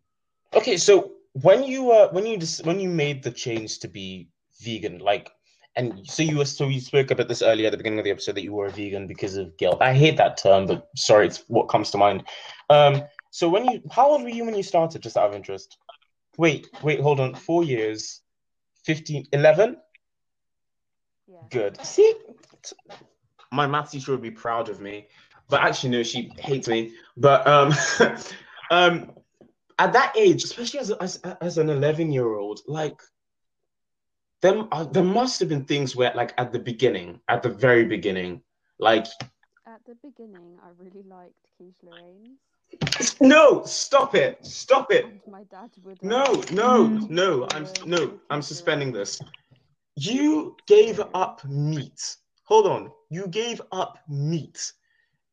[0.54, 4.30] Okay, so when you uh when you dis- when you made the change to be
[4.62, 5.32] vegan, like,
[5.76, 8.12] and so you were so you spoke about this earlier at the beginning of the
[8.12, 9.82] episode that you were a vegan because of guilt.
[9.82, 12.24] I hate that term, but sorry, it's what comes to mind.
[12.70, 15.02] Um, so when you how old were you when you started?
[15.02, 15.78] Just out of interest.
[16.38, 17.36] Wait, wait, hold on.
[17.36, 18.22] Four years,
[18.86, 19.78] 15, 11?
[21.30, 21.48] Yeah.
[21.50, 21.84] Good.
[21.86, 22.14] See,
[23.52, 25.08] my math teacher would be proud of me,
[25.50, 26.94] but actually, no, she hates me.
[27.18, 27.74] But um,
[28.72, 29.12] um,
[29.80, 33.02] at that age, especially as as as an eleven year old, like
[34.42, 37.86] There, uh, there must have been things where, like, at the beginning, at the very
[37.86, 38.42] beginning,
[38.80, 39.08] like,
[39.66, 42.40] At the beginning, I really liked quiche Lorraine's,
[43.22, 45.06] no, stop it, stop it.
[45.06, 46.02] and my dad would.
[46.04, 47.10] No, no, Mm.
[47.10, 47.48] no.
[47.52, 48.20] I'm no.
[48.30, 49.20] I'm suspending this.
[50.02, 52.16] You gave up meat.
[52.46, 52.92] Hold on.
[53.10, 54.72] You gave up meat,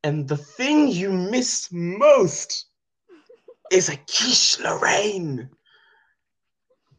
[0.03, 2.67] and the thing you miss most
[3.71, 5.49] is a quiche Lorraine.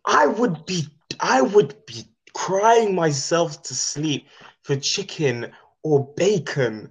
[0.05, 0.87] I would be.
[1.19, 4.27] I would be crying myself to sleep
[4.63, 5.51] for chicken
[5.83, 6.89] or bacon,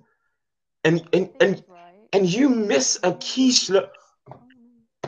[0.84, 2.08] and and and right?
[2.12, 3.70] and you miss a quiche.
[3.70, 3.88] Lo-
[4.30, 4.40] Oh.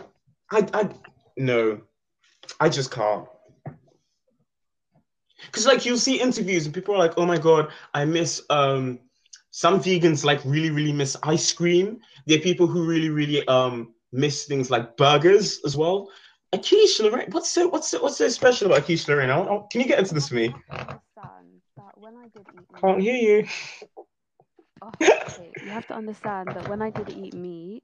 [0.00, 0.04] Mm.
[0.50, 0.88] I, I,
[1.37, 1.83] no,
[2.61, 3.28] I just can't.
[5.46, 9.01] Because like you'll see interviews and people are like, "Oh my god, I miss." Um,
[9.51, 12.01] some vegans like really, really miss ice cream.
[12.27, 16.09] There are people who really, really um miss things like burgers as well.
[16.53, 19.31] A quiche Lorraine, what's so what's so, what's so special about a quiche Lorraine?
[19.31, 20.55] I, I, can you get into this for me?
[22.74, 23.46] I Can't hear you.
[24.83, 24.92] Oh,
[25.29, 25.55] okay.
[25.61, 27.83] You have to understand that when I did eat meat,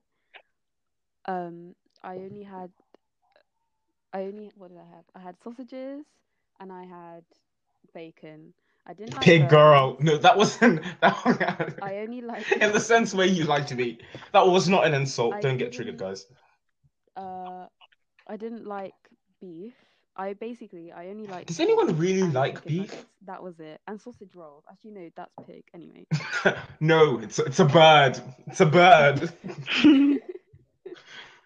[1.27, 2.71] um, I only had,
[4.13, 5.05] I only what did I have?
[5.15, 6.05] I had sausages
[6.61, 7.25] and I had
[7.95, 8.53] bacon.
[8.87, 9.97] I didn't like Pig girl.
[10.01, 11.15] No, that wasn't that.
[11.25, 13.99] one, I only like in the sense where you like to be.
[14.33, 15.35] That was not an insult.
[15.35, 16.27] I Don't get triggered, guys.
[17.17, 17.67] uh,
[18.29, 18.95] I didn't like
[19.41, 19.75] beef.
[20.17, 21.47] I basically I only like.
[21.47, 22.91] Does anyone really like beef?
[22.91, 23.07] nuggets.
[23.27, 24.65] That was it, and sausage rolls.
[24.71, 26.07] As you know, that's pig anyway.
[26.79, 28.21] no, it's it's a bird.
[28.47, 29.33] It's a bird.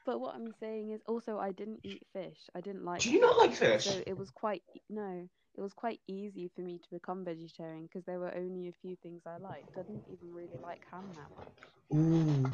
[0.09, 2.39] But what I'm saying is also I didn't eat fish.
[2.55, 3.03] I didn't like.
[3.03, 3.85] Do you not like fish?
[3.85, 8.07] So it was quite no, it was quite easy for me to become vegetarian because
[8.07, 9.69] there were only a few things I liked.
[9.77, 11.53] I didn't even really like ham that much.
[11.95, 12.51] Ooh,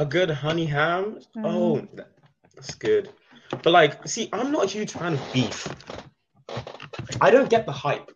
[0.00, 1.20] a good honey ham.
[1.36, 1.44] Mm.
[1.44, 1.88] Oh,
[2.56, 3.10] that's good.
[3.50, 5.68] But like, see, I'm not a huge fan of beef.
[7.20, 8.10] I don't get the hype.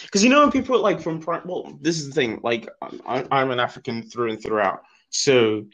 [0.00, 2.40] Because you know when people like from well, this is the thing.
[2.42, 2.70] Like,
[3.06, 5.66] I'm, I'm an African through and throughout, so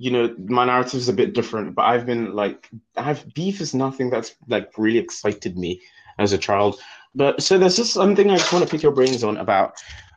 [0.00, 1.74] you know my narrative is a bit different.
[1.74, 5.82] But I've been like, I've beef is nothing that's like really excited me
[6.18, 6.80] as a child.
[7.14, 9.74] But so there's just something I just want to pick your brains on about.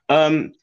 [0.07, 0.53] Um,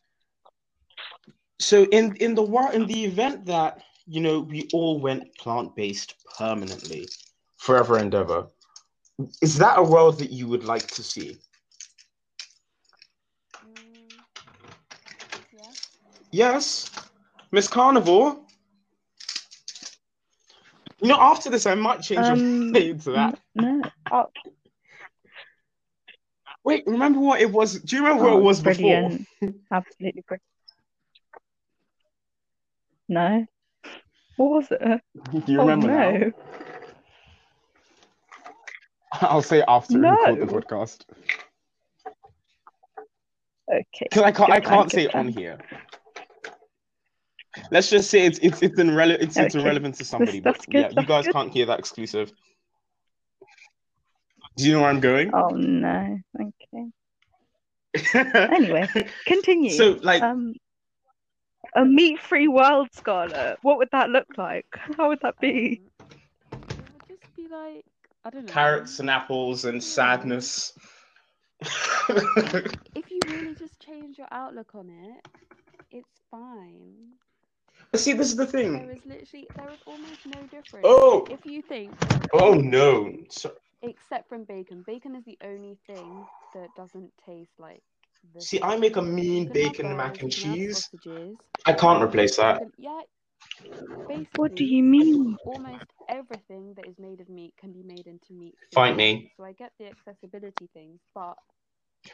[1.59, 5.77] so in in the war in the event that you know we all went plant
[5.77, 7.07] based permanently,
[7.59, 8.47] forever and ever,
[9.43, 11.37] is that a world that you would like to see?
[13.67, 14.15] Mm,
[15.53, 15.73] yeah.
[16.33, 16.91] Yes,
[17.53, 18.39] Miss Carnivore.
[21.01, 23.39] You know, after this, I might change your Um, name to that.
[23.55, 23.83] no.
[24.13, 24.27] Oh,
[26.63, 27.81] Wait, remember what it was?
[27.81, 28.75] Do you remember what oh, it was before?
[29.09, 29.27] brilliant.
[29.73, 30.43] Absolutely brilliant.
[33.09, 33.47] No.
[34.37, 35.01] What was it?
[35.47, 36.13] Do you oh remember no.
[36.13, 36.33] now?
[39.23, 41.03] I'll say after we record the podcast
[43.73, 43.85] Okay.
[44.03, 44.51] because I can't.
[44.51, 45.59] I can't say it on here.
[47.71, 49.65] Let's just say it's it's it's, irrele- it's, it's Okay.
[49.65, 50.41] irrelevant to somebody.
[50.41, 51.33] that's but good, yeah, you guys good.
[51.35, 52.33] can't hear that exclusive.
[54.57, 55.31] Do you know where I'm going?
[55.35, 56.19] Oh no.
[56.41, 56.91] Okay.
[58.55, 58.89] Anyway,
[59.27, 59.71] continue.
[59.71, 60.55] so like Um,
[61.75, 63.59] a meat-free world, Scarlett.
[63.63, 64.67] What would that look like?
[64.97, 65.83] How would that be?
[66.53, 66.77] Um, it
[67.11, 67.85] would just be like
[68.25, 68.53] I don't know.
[68.53, 70.73] carrots and apples and sadness.
[71.63, 75.29] If you really just change your outlook on it,
[75.91, 77.13] it's fine.
[77.95, 78.91] See, this is the thing.
[78.91, 80.93] is literally there is almost no difference.
[80.93, 81.99] Oh, If you think
[82.33, 83.13] oh no.
[83.31, 84.83] So, except from bacon.
[84.83, 87.83] Bacon is the only thing that doesn't taste like
[88.35, 90.61] the see, I make a mean You can have bacon mac and you can have
[90.71, 90.89] cheese.
[90.89, 92.63] sausages, I can't replace that.
[92.77, 93.03] yeah.
[94.09, 95.37] Basically, What do you mean?
[95.45, 98.57] almost everything that is made of meat can be made into meat.
[98.73, 98.97] Fight food.
[98.97, 99.33] me.
[99.37, 101.37] So I get the accessibility thing, but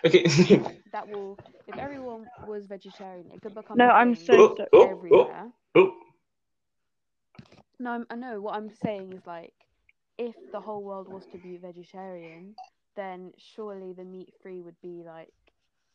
[0.04, 0.24] Okay.
[0.92, 3.78] that will if everyone was vegetarian, it could become.
[3.78, 4.68] No, I'm thing so Oh, sorry.
[4.72, 4.90] oh, oh.
[4.90, 5.52] everywhere.
[5.74, 5.92] oh,
[7.78, 9.52] No, I'm, I know what I'm saying is like,
[10.18, 12.54] if the whole world was to be vegetarian,
[12.96, 15.32] then surely the meat free would be like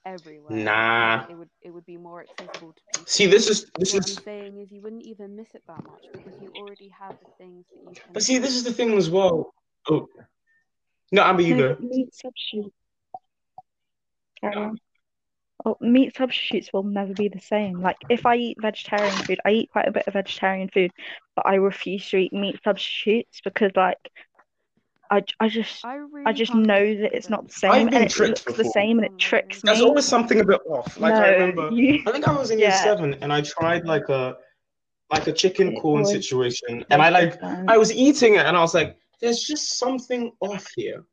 [0.05, 0.57] everywhere.
[0.57, 1.25] Nah.
[1.29, 3.05] It would it would be more accessible to people.
[3.07, 4.17] see, this is this what is.
[4.17, 7.25] I'm saying is you wouldn't even miss it that much because you already have the
[7.37, 8.13] things that you can.
[8.13, 9.53] But see, this is the thing as well.
[9.89, 10.07] Oh,
[11.11, 11.77] no, Amber, you go.
[11.79, 12.73] meat substitute.
[14.41, 14.77] Carry on.
[15.63, 17.81] Oh, meat substitutes will never be the same.
[17.81, 20.91] Like if I eat vegetarian food, I eat quite a bit of vegetarian food,
[21.35, 23.97] but I refuse to eat meat substitutes because like
[25.11, 28.05] I, I just I really I just know that it's not the same I've and
[28.05, 29.79] it tricked looks the same and it tricks There's me.
[29.79, 30.97] There's always something a bit off.
[30.99, 33.85] Like I remember, you I think I was in year yeah, seven, and I tried
[33.85, 34.37] like a
[35.11, 37.43] like a chicken it corn situation, and I like.
[37.43, 41.03] I was eating it, and I was like, "There's just something off here."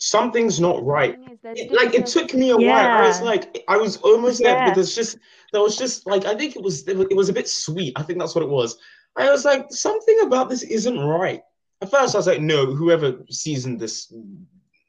[0.00, 1.14] Something's not right.
[1.14, 2.88] Thing is, there's It, like it took me a while.
[3.02, 4.66] I was like, I was almost there, Yeah.
[4.66, 5.18] but there's just
[5.52, 7.92] there was just like I think it was it was it was a bit sweet.
[7.96, 8.78] I think that's what it was.
[9.16, 11.42] I was like, something about this isn't right.
[11.80, 14.12] At first, I was like, no, whoever seasoned this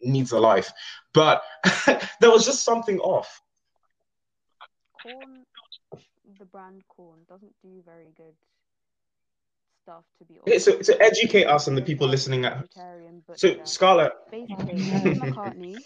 [0.01, 0.71] needs a life.
[1.13, 1.41] But
[2.19, 3.41] there was just something off.
[5.01, 5.45] Quorn.
[6.39, 8.35] The brand Quorn doesn't do very good
[9.89, 10.65] stuff, to be Okay, honest.
[10.65, 13.65] so to educate us and the people listening at vegetarian so butcher.
[13.65, 14.73] Scarlett, Basically.
[14.91, 15.77] Linda McCartney,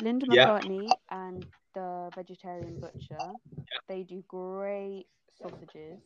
[0.00, 0.58] Linda Yeah.
[1.10, 3.26] And the vegetarian butcher,
[3.88, 5.06] they do great
[5.38, 6.00] sausages.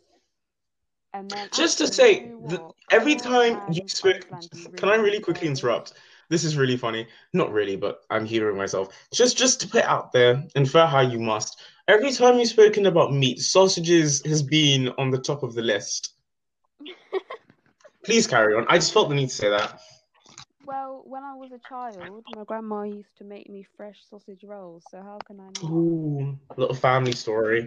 [1.12, 4.28] And then just to say, the, every time you and spoke,
[4.76, 5.94] can I really really quickly interrupt?
[6.28, 7.08] This is really funny.
[7.32, 8.88] Not really, but I'm hearing myself.
[9.12, 11.60] Just just to put out there, and for how you must.
[11.88, 16.14] Every time you've spoken about meat, sausages has been on the top of the list.
[18.04, 18.66] Please carry on.
[18.68, 19.80] I just felt the need to say that.
[20.64, 24.84] Well, when I was a child, my grandma used to make me fresh sausage rolls,
[24.90, 25.70] so how can I not?
[25.70, 27.66] Ooh, little family story.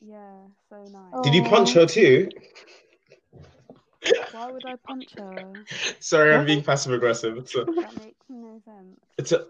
[0.00, 1.22] Yeah, so nice.
[1.24, 2.28] Did you punch her too?
[4.32, 5.52] Why would I punch her?
[6.00, 7.38] Sorry, I'm being passive aggressive.
[7.38, 9.00] It's a, That makes no sense.
[9.18, 9.46] it's a,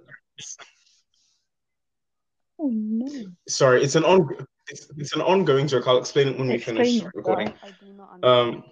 [2.58, 3.06] Oh no.
[3.48, 4.28] sorry, it's an on,
[4.68, 5.88] it's, it's an ongoing joke.
[5.88, 7.14] I'll explain it when we Explain finish yourself.
[7.14, 7.52] recording.
[7.62, 8.62] I do not Um, understand.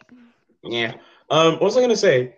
[0.62, 0.94] Yeah.
[1.30, 2.36] Um, what was I gonna say?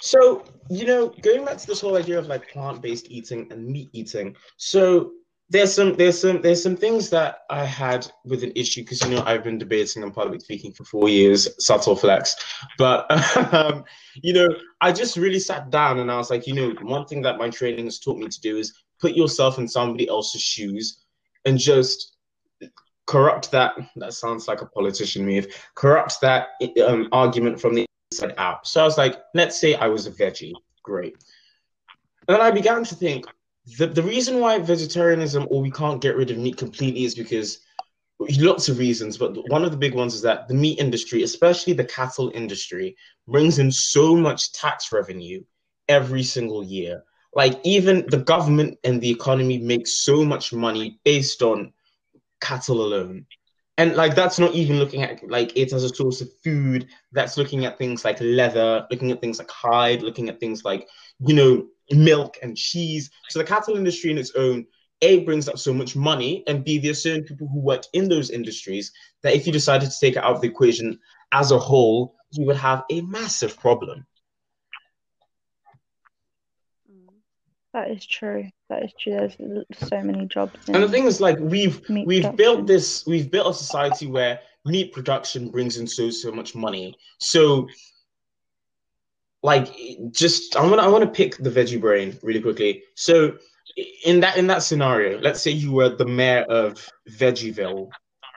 [0.00, 3.90] So, you know, going back to this whole idea of like plant-based eating and meat
[3.92, 4.36] eating.
[4.56, 5.12] So
[5.48, 9.10] there's some there's some there's some things that I had with an issue because you
[9.14, 12.34] know I've been debating and public speaking for four years, subtle flex.
[12.78, 13.06] But
[13.54, 14.48] um, you know,
[14.80, 17.48] I just really sat down and I was like, you know, one thing that my
[17.48, 21.04] training has taught me to do is put yourself in somebody else's shoes
[21.44, 22.15] and just
[23.06, 26.48] corrupt that that sounds like a politician move corrupt that
[26.84, 28.66] um, argument from the inside out.
[28.66, 30.52] So i was like let's say i was a veggie.
[30.82, 31.16] Great.
[32.28, 33.26] And i began to think
[33.78, 37.60] the, the reason why vegetarianism or we can't get rid of meat completely is because
[38.38, 41.72] lots of reasons but one of the big ones is that the meat industry especially
[41.72, 42.96] the cattle industry
[43.28, 45.42] brings in so much tax revenue
[45.88, 47.02] every single year.
[47.34, 51.72] Like even the government and the economy make so much money based on
[52.40, 53.26] cattle alone.
[53.78, 56.86] And like that's not even looking at like it as a source of food.
[57.12, 60.88] That's looking at things like leather, looking at things like hide, looking at things like
[61.18, 63.10] you know milk and cheese.
[63.28, 64.66] So the cattle industry in its own
[65.02, 68.30] a brings up so much money, and b there's certain people who work in those
[68.30, 70.98] industries that if you decided to take it out of the equation
[71.32, 74.06] as a whole, you would have a massive problem.
[77.76, 78.48] That is true.
[78.70, 79.12] That is true.
[79.12, 79.36] There's
[79.90, 82.36] so many jobs And the in thing is, like we've we've production.
[82.36, 86.96] built this, we've built a society where meat production brings in so so much money.
[87.18, 87.68] So,
[89.42, 89.68] like,
[90.10, 92.82] just I want I want to pick the veggie brain really quickly.
[92.94, 93.36] So,
[94.06, 97.90] in that in that scenario, let's say you were the mayor of Veggieville.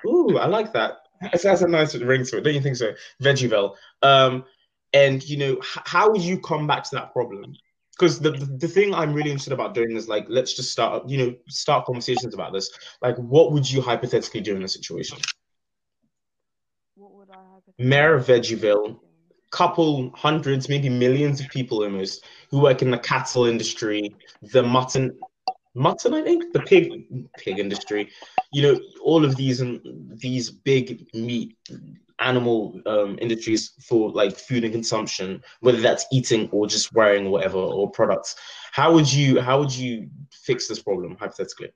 [0.05, 0.97] Ooh, I like that.
[1.21, 2.91] It has a nice ring to it, don't you think so?
[3.23, 3.75] Veggieville.
[4.01, 4.43] Um,
[4.91, 7.55] and you know, h- how would you come back to that problem?
[7.99, 11.17] Because the, the thing I'm really interested about doing is like, let's just start, you
[11.17, 12.71] know, start conversations about this.
[13.01, 15.17] Like, what would you hypothetically do in this situation?
[16.95, 18.25] What would I hypothetically Mayor of?
[18.25, 18.99] Veggieville,
[19.51, 25.19] couple hundreds, maybe millions of people almost who work in the cattle industry, the mutton,
[25.75, 27.05] mutton, I think, the pig
[27.37, 28.09] pig industry.
[28.53, 29.81] You know, all of these and
[30.17, 31.57] these big meat
[32.19, 37.31] animal um, industries for like food and consumption, whether that's eating or just wearing or
[37.31, 38.35] whatever or products.
[38.71, 41.71] How would you how would you fix this problem hypothetically?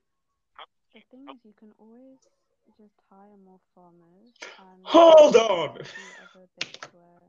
[0.93, 2.19] The thing is, you can always
[2.77, 5.77] just hire more farmers and Hold on.
[6.91, 7.19] where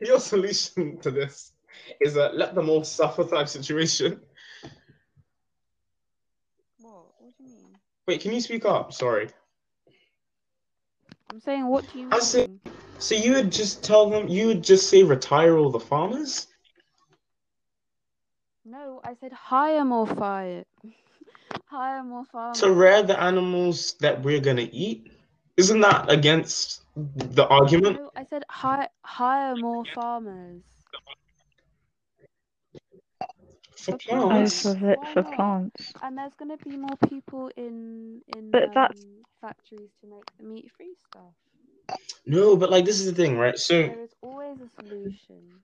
[0.00, 1.52] Your solution to this
[2.00, 4.20] is that let them all suffer type situation.
[6.78, 7.06] what?
[7.18, 7.78] What do you mean?
[8.06, 8.92] Wait, can you speak up?
[8.92, 9.28] Sorry.
[11.30, 12.40] I'm saying, what do you I see.
[12.42, 12.60] mean?
[12.98, 16.48] So you would just tell them, you would just say retire all the farmers?
[18.64, 20.64] No, I said hire more fire.
[21.66, 22.60] hire more farmers.
[22.60, 25.10] To rear the animals that we're gonna eat?
[25.56, 27.96] Isn't that against the argument?
[27.96, 30.62] No, I said hire hire more farmers.
[33.76, 34.62] For For Oh, plants?
[34.62, 34.74] for
[35.14, 35.92] for plants.
[36.02, 40.44] And there's gonna be more people in in But that's- um, factories to make the
[40.44, 41.34] meat free stuff.
[42.26, 43.58] No, but like this is the thing, right?
[43.58, 45.62] So There is always a solution.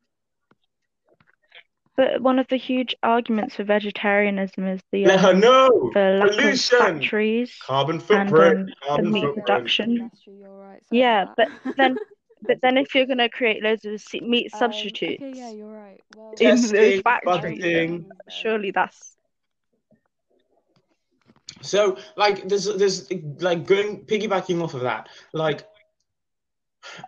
[1.97, 5.91] But one of the huge arguments for vegetarianism is the let her um, know.
[5.95, 7.59] the lack of factories.
[7.61, 9.47] carbon and, footprint, um, the carbon meat footprint.
[9.47, 9.99] production.
[9.99, 10.83] That's true, you're right.
[10.91, 11.49] Yeah, about that.
[11.77, 11.97] then
[12.43, 15.73] But then if you're gonna create loads of se- meat Um, substitutes okay, yeah, you're
[15.73, 16.01] right.
[16.15, 19.16] Well, in Testing, those factories, surely that's
[21.67, 23.11] So, like, there's, there's,
[23.41, 25.67] like, going piggybacking off of that, like,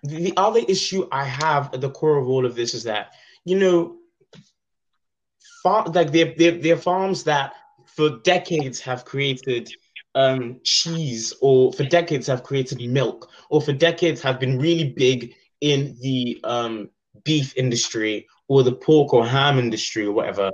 [0.03, 3.13] the, the other issue I have at the core of all of this is that,
[3.45, 3.97] you know,
[5.63, 7.53] far, like, they're, they're, they're farms that
[7.87, 9.71] for decades have created
[10.15, 15.35] um, cheese, or for decades have created milk, or for decades have been really big
[15.61, 16.91] in the um,
[17.25, 20.51] beef industry or the pork or ham industry or whatever.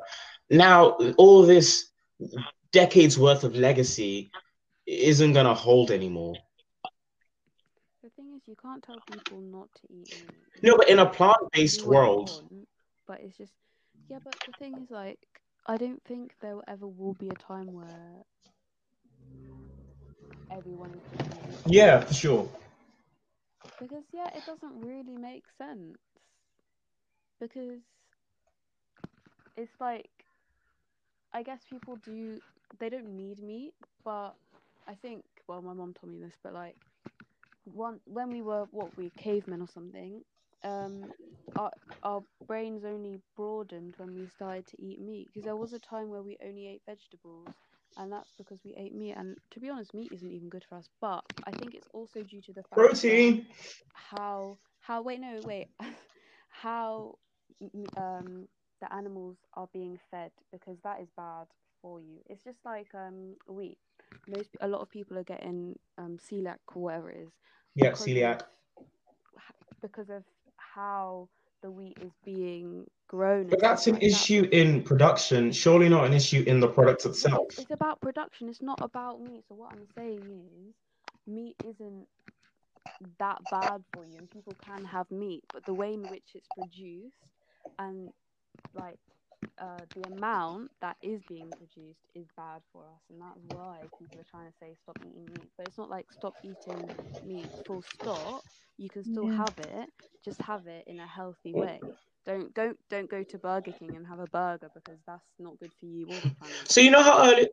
[0.50, 1.90] Now, all this
[2.74, 4.30] decades worth of legacy
[4.86, 6.34] isn't going to hold anymore.
[8.02, 10.62] The thing is, you can't tell people not to eat meat.
[10.62, 12.68] No, but in a plant-based world, want,
[13.06, 13.52] but it's just
[14.10, 14.18] yeah.
[14.22, 15.18] But the thing is, like,
[15.66, 18.24] I don't think there ever will be a time where
[20.50, 21.00] everyone
[21.66, 22.48] yeah, for sure.
[23.80, 25.96] Because yeah, it doesn't really make sense.
[27.40, 27.80] Because
[29.56, 30.10] it's like
[31.32, 32.40] I guess people do
[32.78, 34.34] they don't need meat, but
[34.86, 36.76] I think well my mom told me this, but like
[37.64, 40.22] one when we were what we cavemen or something,
[40.64, 41.12] um
[41.56, 41.70] our
[42.02, 46.08] our brains only broadened when we started to eat meat because there was a time
[46.08, 47.54] where we only ate vegetables
[47.96, 50.76] and that's because we ate meat and to be honest meat isn't even good for
[50.76, 53.46] us but i think it's also due to the fact Protein.
[53.92, 55.68] how how wait no wait
[56.48, 57.14] how
[57.96, 58.46] um
[58.80, 61.46] the animals are being fed because that is bad
[61.84, 63.78] for you it's just like um wheat
[64.28, 67.32] most a lot of people are getting um celiac or whatever it is
[67.74, 68.40] Yeah, because celiac.
[68.40, 68.42] of,
[69.80, 70.24] because of
[70.56, 71.28] how
[71.62, 74.28] the wheat is being grown But that's an like that.
[74.28, 77.48] issue in production, surely not an issue in the product itself.
[77.56, 78.48] It's about production.
[78.48, 79.44] It's not about meat.
[79.48, 80.74] So what I'm saying is,
[81.26, 82.08] meat isn't
[83.18, 86.48] that bad for you, and people can have meat, but the way in which it's
[86.48, 87.16] produced
[87.78, 88.10] and
[88.74, 88.98] like
[89.60, 94.20] uh, the amount that is being produced is bad for us, and that's why people
[94.20, 95.50] are trying to say stop eating meat.
[95.56, 96.90] But it's not like stop eating
[97.22, 98.44] meat full stop.
[98.78, 99.36] You can still Yeah.
[99.36, 99.88] have it,
[100.24, 101.82] just have it in a healthy way.
[102.26, 105.72] Don't don't don't go to Burger King and have a burger because that's not good
[105.78, 106.68] for you or the planet.
[106.68, 107.48] So you know how early?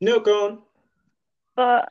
[0.00, 0.62] No, go on.
[1.56, 1.88] But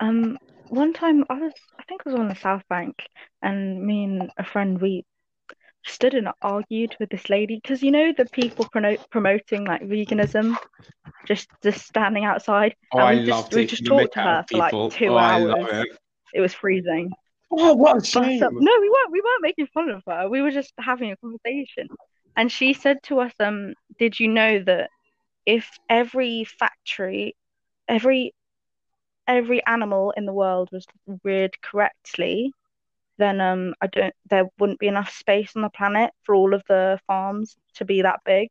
[0.00, 2.96] um, one time I was, I think I was on the South Bank,
[3.42, 5.04] and me and a friend we
[5.86, 10.56] stood and argued with this lady because you know the people promote promoting like veganism,
[11.26, 13.66] just just standing outside, Oh, and I we just loved we it.
[13.66, 14.90] just You make talked to her for like people.
[14.90, 15.68] two Oh, I love hours.
[15.70, 15.88] it.
[16.32, 17.14] It was freezing.
[17.50, 18.42] Oh, what a But shame.
[18.42, 19.12] um, no, we weren't.
[19.12, 20.28] We weren't making fun of her.
[20.28, 21.88] We were just having a conversation.
[22.36, 24.90] And she said to us, um, "Did you know that
[25.46, 27.36] if every factory,
[27.88, 28.34] every
[29.26, 30.86] every animal in the world was
[31.24, 32.52] reared correctly,
[33.20, 34.14] then um, I don't.
[34.30, 38.02] There wouldn't be enough space on the planet for all of the farms to be
[38.02, 38.50] that big.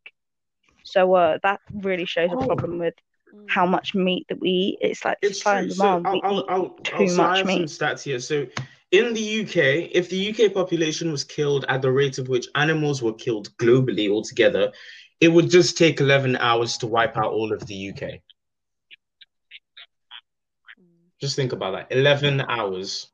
[0.83, 2.47] So uh, that really shows a Oh.
[2.47, 2.95] problem with
[3.35, 3.45] Mm.
[3.47, 4.77] how much meat that we eat.
[4.81, 5.69] It's like It's supply true.
[5.69, 6.05] So demand.
[6.05, 7.69] I'll, I'll, I'll, too I'll, so much have some meat.
[7.69, 8.19] stats here.
[8.19, 8.47] So
[8.91, 13.01] in the UK, if the UK population was killed at the rate of which animals
[13.03, 14.71] were killed globally altogether,
[15.19, 18.21] it would just take 11 hours to wipe out all of the UK.
[20.79, 21.11] Mm.
[21.19, 21.91] Just think about that.
[21.95, 23.07] 11 hours.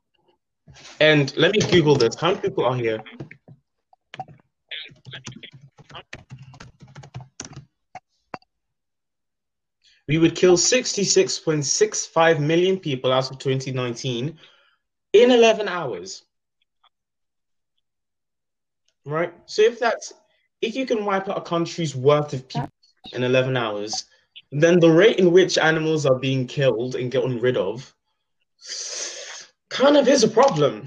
[1.00, 2.14] And let me Google this.
[2.14, 3.02] How many people are here?
[10.08, 14.38] We would kill 66.65 million people as of 2019
[15.12, 16.24] in 11 hours.
[19.04, 19.32] Right?
[19.46, 20.12] So if that's
[20.62, 22.70] if you can wipe out a country's worth of people
[23.12, 24.06] in 11 hours,
[24.50, 27.94] then the rate in which animals are being killed and gotten rid of
[29.76, 30.86] kind of is a problem.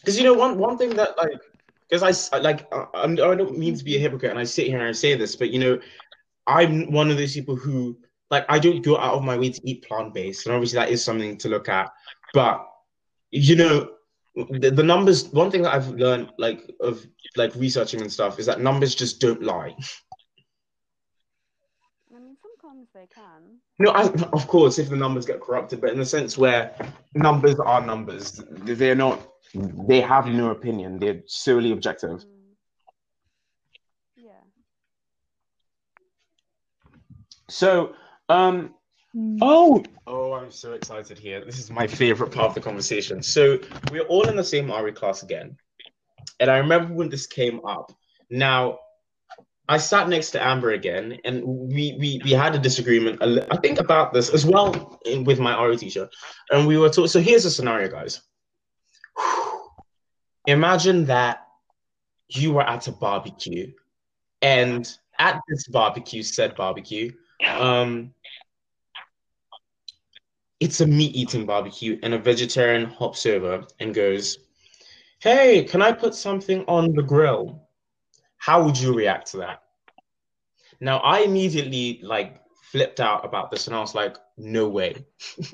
[0.00, 1.40] Because you know one one thing that like
[1.88, 4.78] because I like I, I don't mean to be a hypocrite and I sit here
[4.78, 5.78] and I say this, but you know
[6.46, 7.96] I'm one of those people who
[8.30, 10.90] like I don't go out of my way to eat plant based, and obviously that
[10.90, 11.90] is something to look at.
[12.34, 12.66] But
[13.30, 13.90] you know
[14.34, 15.28] the, the numbers.
[15.28, 19.20] One thing that I've learned like of like researching and stuff is that numbers just
[19.20, 19.76] don't lie.
[23.02, 23.78] I mean, sometimes they can.
[23.78, 26.74] No, I, of course, if the numbers get corrupted, but in the sense where
[27.14, 29.28] numbers are numbers, they're not.
[29.54, 30.98] They have no opinion.
[30.98, 32.24] They're solely objective.
[32.24, 32.54] Mm.
[34.16, 34.30] Yeah.
[37.48, 37.94] So,
[38.28, 38.74] um,
[39.14, 39.38] Mm.
[39.42, 41.44] oh, oh, I'm so excited here.
[41.44, 43.22] This is my favorite part of the conversation.
[43.22, 43.58] So
[43.90, 45.58] we're all in the same RE class again,
[46.40, 47.92] and I remember when this came up.
[48.30, 48.78] Now,
[49.72, 53.22] I sat next to Amber again, and we we, we had a disagreement.
[53.22, 56.10] I think about this as well with my RE teacher,
[56.50, 57.08] and we were talking.
[57.08, 58.20] So here's a scenario, guys.
[60.46, 61.46] Imagine that
[62.28, 63.72] you were at a barbecue,
[64.42, 64.86] and
[65.18, 67.10] at this barbecue, said barbecue,
[67.48, 68.12] um,
[70.60, 74.36] it's a meat eating barbecue, and a vegetarian hops over and goes,
[75.20, 77.70] Hey, can I put something on the grill?
[78.36, 79.61] How would you react to that?
[80.82, 84.96] Now, I immediately like flipped out about this and I was like, no way.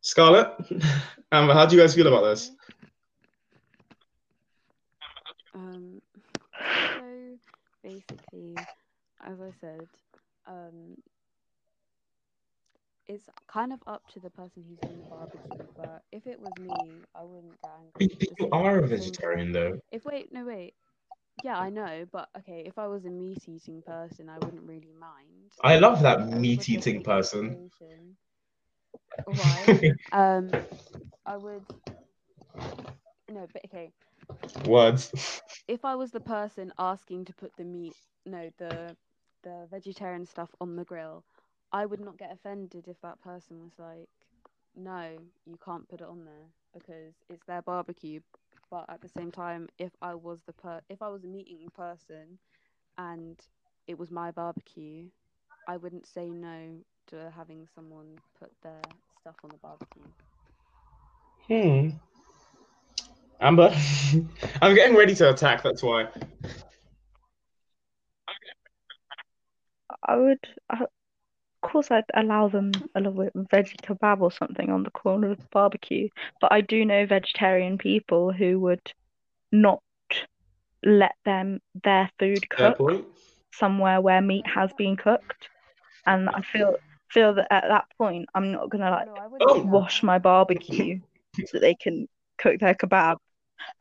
[0.00, 0.48] Scarlett,
[1.30, 2.50] um, how do you guys feel about this?
[5.54, 6.02] Um,
[6.96, 7.38] so
[7.84, 8.56] basically,
[9.24, 9.86] as I said,
[10.48, 10.96] um,
[13.06, 15.64] it's kind of up to the person who's doing the barbecue.
[15.76, 16.74] But if it was me,
[17.14, 18.18] I wouldn't get angry.
[18.40, 19.78] You are a vegetarian, though.
[19.92, 20.74] If wait, no wait.
[21.44, 24.94] Yeah, I know, but okay, if I was a meat eating person, I wouldn't really
[24.98, 25.52] mind.
[25.64, 28.16] I love that meat eating person.
[29.26, 29.80] Why?
[30.12, 30.50] um,
[31.26, 31.66] I would.
[33.28, 33.92] No, but okay.
[34.66, 35.12] Words.
[35.68, 38.96] If I was the person asking to put the meat, no, the
[39.42, 41.24] the vegetarian stuff on the grill,
[41.72, 44.08] I would not get offended if that person was like,
[44.74, 48.20] "No, you can't put it on there because it's their barbecue."
[48.74, 51.70] But at the same time, if I was the per if I was a meeting
[51.76, 52.40] person
[52.98, 53.38] and
[53.86, 55.04] it was my barbecue,
[55.68, 58.82] I wouldn't say no to having someone put their
[59.20, 60.02] stuff on the barbecue.
[61.46, 61.90] Hmm.
[63.40, 63.72] Amber,
[64.60, 65.62] I'm getting ready to attack.
[65.62, 66.08] That's why.
[70.08, 70.40] I would.
[70.68, 70.86] I,
[71.74, 75.32] course I'd allow them a little bit of veggie kebab or something on the corner
[75.32, 76.08] of the barbecue,
[76.40, 78.92] but I do know vegetarian people who would
[79.50, 79.82] not
[80.84, 82.78] let them their food cook
[83.52, 85.48] somewhere where meat has been cooked,
[86.06, 86.76] and I feel
[87.10, 89.62] feel that at that point I'm not gonna like no, oh.
[89.62, 91.00] wash my barbecue
[91.34, 92.06] so that they can
[92.38, 93.16] cook their kebab.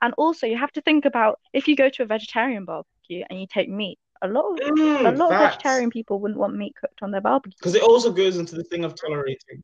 [0.01, 3.39] And also, you have to think about if you go to a vegetarian barbecue and
[3.39, 5.55] you take meat, a lot of mm, a lot facts.
[5.55, 8.55] of vegetarian people wouldn't want meat cooked on their barbecue because it also goes into
[8.55, 9.61] the thing of tolerating.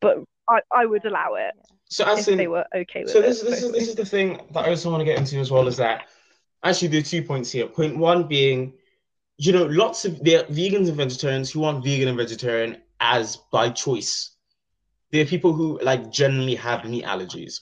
[0.00, 1.54] But I, I would allow it.
[1.88, 3.22] So as if in, they were okay with so it.
[3.22, 5.50] this this is this is the thing that I also want to get into as
[5.50, 6.08] well is that
[6.62, 7.66] actually there are two points here.
[7.66, 8.74] Point one being,
[9.38, 13.36] you know, lots of there are vegans and vegetarians who aren't vegan and vegetarian as
[13.52, 14.32] by choice.
[15.12, 17.60] There are people who like generally have meat allergies.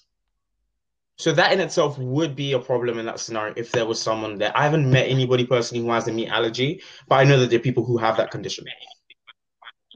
[1.17, 4.39] So that in itself would be a problem in that scenario if there was someone
[4.39, 4.53] there.
[4.57, 7.59] I haven't met anybody personally who has a meat allergy, but I know that there
[7.59, 8.65] are people who have that condition.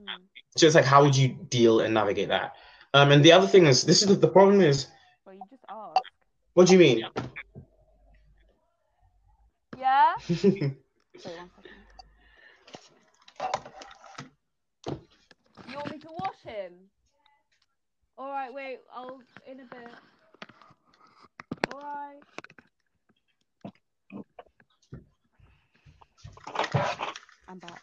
[0.01, 0.23] Mm.
[0.57, 2.55] So it's like, how would you deal and navigate that?
[2.95, 4.89] Um, and the other thing is, this is the, problem is.
[5.25, 6.01] Well, you just asked.
[6.55, 7.05] What do you mean?
[9.79, 10.15] Yeah.
[15.69, 16.73] You want me to wash him?
[18.17, 18.79] All right, wait.
[18.95, 19.91] I'll in a bit.
[21.77, 22.15] Bye.
[27.49, 27.83] I'm back.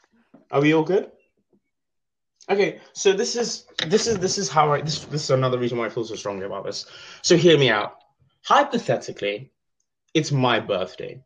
[0.49, 1.11] Are we all good?
[2.49, 5.77] Okay, so this is this is this is how I this this is another reason
[5.77, 6.87] why I feel so strongly about this.
[7.21, 7.97] So hear me out.
[8.43, 9.51] Hypothetically,
[10.13, 11.21] it's my birthday,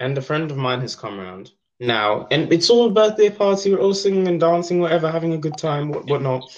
[0.00, 3.72] and a friend of mine has come around now, and it's all a birthday party.
[3.72, 6.50] We're all singing and dancing, whatever, having a good time, what whatnot.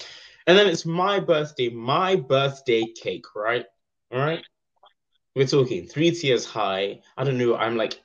[0.47, 3.65] And then it's my birthday, my birthday cake, right?
[4.11, 4.43] All right.
[5.35, 7.01] We're talking three tiers high.
[7.17, 7.55] I don't know.
[7.57, 8.01] I'm like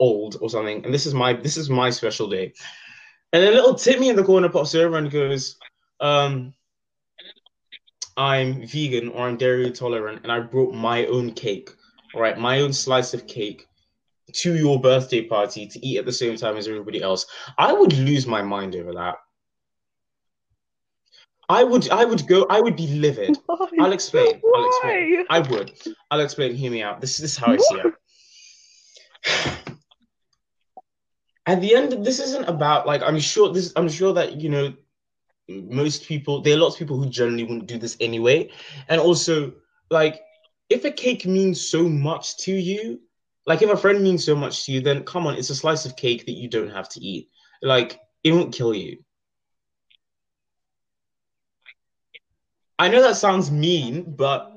[0.00, 2.54] old or something, and this is my this is my special day.
[3.32, 5.56] And then little Timmy in the corner pops over and goes,
[6.00, 6.54] um,
[8.16, 11.70] "I'm vegan or I'm dairy intolerant, and I brought my own cake,
[12.14, 13.66] right, my own slice of cake."
[14.34, 17.26] To your birthday party to eat at the same time as everybody else,
[17.58, 19.16] I would lose my mind over that.
[21.52, 23.36] I would I would go I would be livid.
[23.46, 23.68] Why?
[23.80, 24.40] I'll explain.
[24.40, 24.58] Why?
[24.58, 25.26] I'll explain.
[25.28, 25.72] I would.
[26.10, 26.54] I'll explain.
[26.54, 27.00] Hear me out.
[27.00, 27.94] This, this is how I see it.
[31.46, 34.72] At the end, this isn't about like I'm sure this I'm sure that you know
[35.48, 38.50] most people there are lots of people who generally wouldn't do this anyway.
[38.88, 39.52] And also
[39.90, 40.22] like
[40.70, 43.00] if a cake means so much to you,
[43.46, 45.84] like if a friend means so much to you, then come on, it's a slice
[45.84, 47.28] of cake that you don't have to eat.
[47.60, 48.98] Like it won't kill you.
[52.82, 54.52] I know that sounds mean, but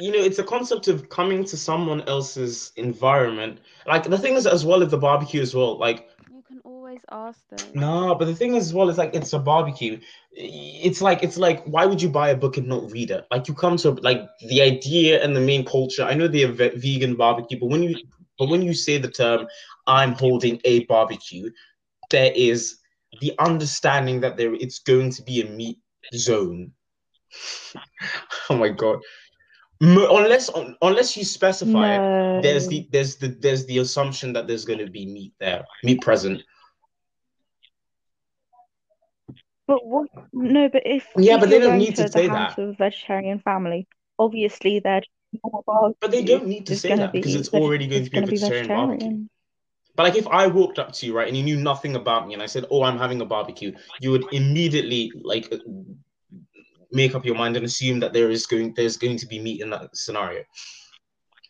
[0.00, 3.60] you know, it's a concept of coming to someone else's environment.
[3.86, 5.78] Like the thing is, as well as the barbecue as well.
[5.78, 7.60] Like you can always ask them.
[7.74, 10.00] No, but the thing is, as well, it's like it's a barbecue.
[10.32, 13.24] It's like it's like why would you buy a book and not read it?
[13.30, 16.02] Like you come to like the idea and the main culture.
[16.02, 17.94] I know they're vegan barbecue, but when you
[18.36, 19.46] but when you say the term
[19.86, 21.52] "I'm holding a barbecue,"
[22.10, 22.78] there is
[23.20, 25.78] the understanding that there it's going to be a meat
[26.14, 26.72] zone.
[28.50, 29.00] oh my god!
[29.80, 34.64] Unless un- unless you specify it, there's the there's the there's the assumption that there's
[34.64, 36.42] going to be meat there, meat present.
[39.66, 40.08] But what?
[40.32, 42.62] No, but if Yeah, but they don't need to to the say house that.
[42.62, 43.86] of a vegetarian family,
[44.18, 44.80] obviously
[45.44, 48.20] normal But they don't need to say that because it's already going to be a
[48.22, 49.26] be vegetarian barbecue.
[49.96, 52.34] But like if I walked up to you, right, and you knew nothing about me,
[52.34, 55.52] and I said, "Oh, I'm having a barbecue," you would immediately like
[56.92, 59.60] make up your mind and assume that there is going there's going to be meat
[59.60, 60.42] in that scenario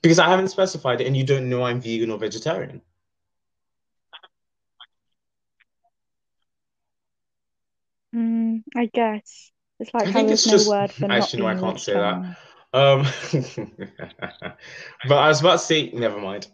[0.02, 2.80] because I haven't specified it, and you don't know I'm vegan or vegetarian.
[8.14, 11.48] Mm, I guess it's like I think it's no just word for not actually no,
[11.48, 12.36] I can't say that.
[12.72, 13.06] Um,
[15.08, 16.48] but I was about to say, never mind,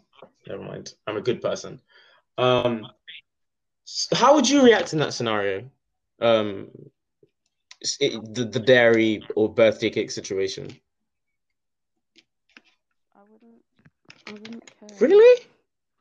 [0.47, 0.93] never mind.
[1.05, 1.81] I'm a good person.
[2.37, 2.87] Um,
[4.13, 5.69] how would you react in that scenario?
[6.19, 6.69] Um,
[7.99, 10.67] it, the the dairy or birthday cake situation.
[13.15, 13.61] I wouldn't.
[14.27, 15.07] I wouldn't care.
[15.07, 15.45] Really?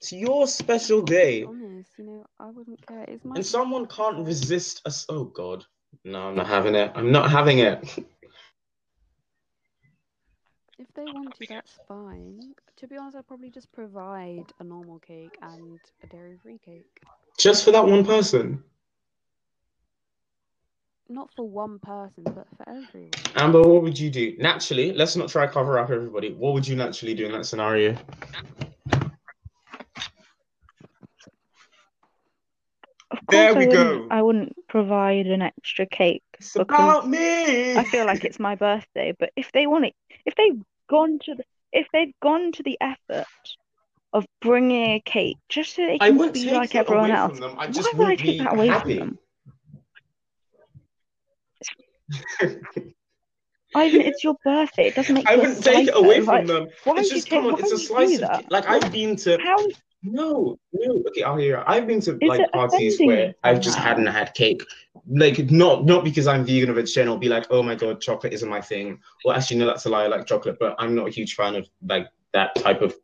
[0.00, 3.04] It's your special day, honest, you know, I wouldn't care.
[3.08, 5.06] It's my and someone can't resist us.
[5.08, 5.64] Oh God,
[6.04, 6.92] no, I'm not having it.
[6.94, 7.98] I'm not having it.
[10.78, 12.38] If they want to, that's fine.
[12.76, 17.02] To be honest, I'd probably just provide a normal cake and a dairy-free cake.
[17.38, 18.62] Just for that one person.
[21.08, 23.10] Not for one person, but for everyone.
[23.36, 24.36] Amber, what would you do?
[24.38, 26.34] Naturally, let's not try cover up everybody.
[26.34, 27.96] What would you naturally do in that scenario?
[33.28, 34.08] There course, I we wouldn't.
[34.08, 34.14] go.
[34.14, 37.76] I wouldn't provide an extra cake It's because about me.
[37.76, 39.14] I feel like it's my birthday.
[39.18, 39.94] But if they want it,
[40.26, 40.60] if they've
[40.90, 43.26] gone to the, if they've gone to the effort
[44.12, 48.06] of bringing a cake just so they can be like everyone else, from why would
[48.08, 48.98] I take be that away from happy.
[48.98, 49.18] them?
[53.74, 54.86] Ivan, it's your birthday.
[54.88, 56.68] It doesn't make I wouldn't take it away Like, from them.
[56.84, 57.58] why It's just come on.
[57.58, 59.38] It's a slice of like I've been to.
[59.38, 59.58] How
[60.06, 61.02] No, no.
[61.08, 61.58] Okay, I'll hear.
[61.58, 61.64] it.
[61.66, 64.62] I've been to is like parties where I've just hadn't had cake.
[65.08, 67.10] Like not not because I'm vegan or vegetarian.
[67.12, 69.00] I'll be like, oh my god, chocolate isn't my thing.
[69.24, 70.04] Well, actually, no, that's a lie.
[70.04, 72.94] I like chocolate, but I'm not a huge fan of like that type of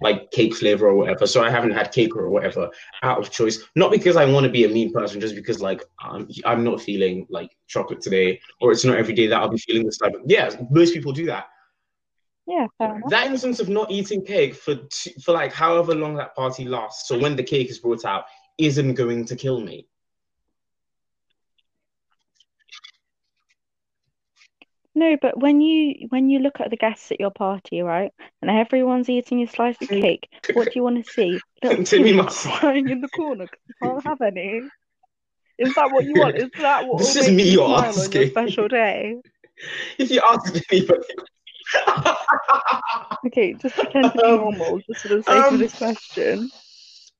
[0.00, 1.26] like cake flavor or whatever.
[1.26, 2.70] So I haven't had cake or whatever
[3.02, 3.62] out of choice.
[3.76, 6.80] Not because I want to be a mean person, just because like I'm I'm not
[6.80, 10.14] feeling like chocolate today, or it's not every day that I'll be feeling this type
[10.14, 10.22] of.
[10.26, 11.46] Yeah, most people do that.
[12.52, 12.98] Yeah.
[13.08, 17.08] That instance of not eating cake for t- for like however long that party lasts,
[17.08, 18.24] so when the cake is brought out,
[18.58, 19.86] isn't going to kill me.
[24.94, 28.50] No, but when you when you look at the guests at your party, right, and
[28.50, 31.40] everyone's eating a slice of cake, what do you want to see?
[31.62, 34.60] Little Timmy crying in the corner because you can't have any.
[35.58, 36.36] Is that what you want?
[36.42, 38.30] Is that what This is me you you're asking.
[38.30, 39.16] special day?
[39.98, 41.02] If you ask anybody.
[43.26, 46.50] Okay, just pretend to be Um, normal, just for the sake um, of this question.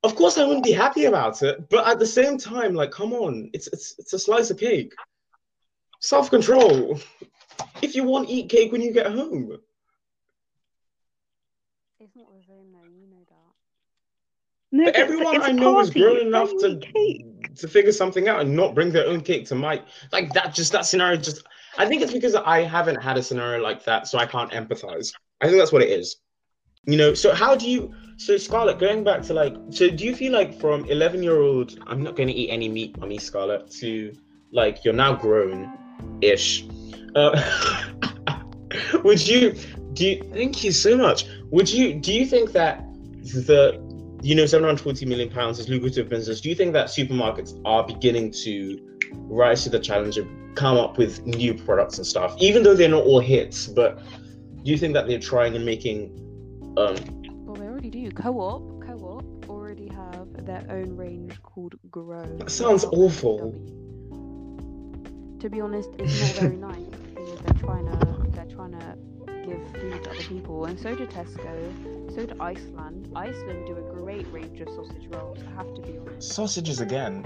[0.03, 3.13] Of course, I wouldn't be happy about it, but at the same time, like, come
[3.13, 4.93] on, it's it's it's a slice of cake.
[6.01, 6.99] Self control.
[7.81, 9.57] If you want, eat cake when you get home.
[11.99, 13.53] It's not the same though, you know that.
[14.71, 17.55] No, But but it's, everyone it's I a know is grown It's enough to cake.
[17.55, 19.81] to figure something out and not bring their own cake to my
[20.11, 20.53] like that.
[20.53, 21.17] Just that scenario.
[21.17, 21.43] Just
[21.77, 25.11] I think it's because I haven't had a scenario like that, so I can't empathize.
[25.41, 26.17] I think that's what it is.
[26.85, 27.13] You know.
[27.13, 27.93] So how do you?
[28.17, 31.77] So Scarlett, going back to like, so do you feel like from eleven year old,
[31.87, 34.13] I'm not going to eat any meat, mommy Scarlett, to
[34.51, 35.71] like you're now grown,
[36.21, 36.65] ish.
[37.15, 37.41] Uh,
[39.03, 39.55] would you?
[39.93, 40.29] Do you?
[40.33, 41.25] Thank you so much.
[41.51, 41.95] Would you?
[41.95, 42.83] Do you think that
[43.23, 43.82] the
[44.23, 46.39] you know, 740 million pounds is lucrative business.
[46.39, 48.79] Do you think that supermarkets are beginning to
[49.11, 52.87] rise to the challenge of come up with new products and stuff, even though they're
[52.87, 53.67] not all hits?
[53.67, 53.97] But
[54.63, 56.11] do you think that they're trying and making?
[56.77, 56.95] Um,
[57.45, 58.09] Well, they already do.
[58.11, 62.25] Co-op, co-op already have their own range called GRO.
[62.37, 63.51] That sounds awful.
[65.41, 66.77] To be honest, it's not very nice
[67.13, 68.22] because they're trying to they're trying to
[69.45, 73.11] give food to other people, and so do Tesco, so do Iceland.
[73.15, 75.39] Iceland do a great range of sausage rolls.
[75.47, 76.33] I have to be honest.
[76.33, 77.25] sausages again,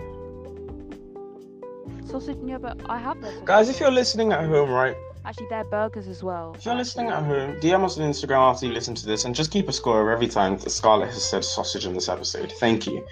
[2.06, 3.70] Sausage, yeah, but I have sausage guys.
[3.70, 4.96] If you're listening at home, right,
[5.28, 6.56] Actually, they're burgers as well.
[6.58, 9.36] If you're listening at home, DM us on Instagram after you listen to this, and
[9.36, 12.54] just keep a score of every time that Scarlett has said sausage in this episode.
[12.62, 13.06] Thank you.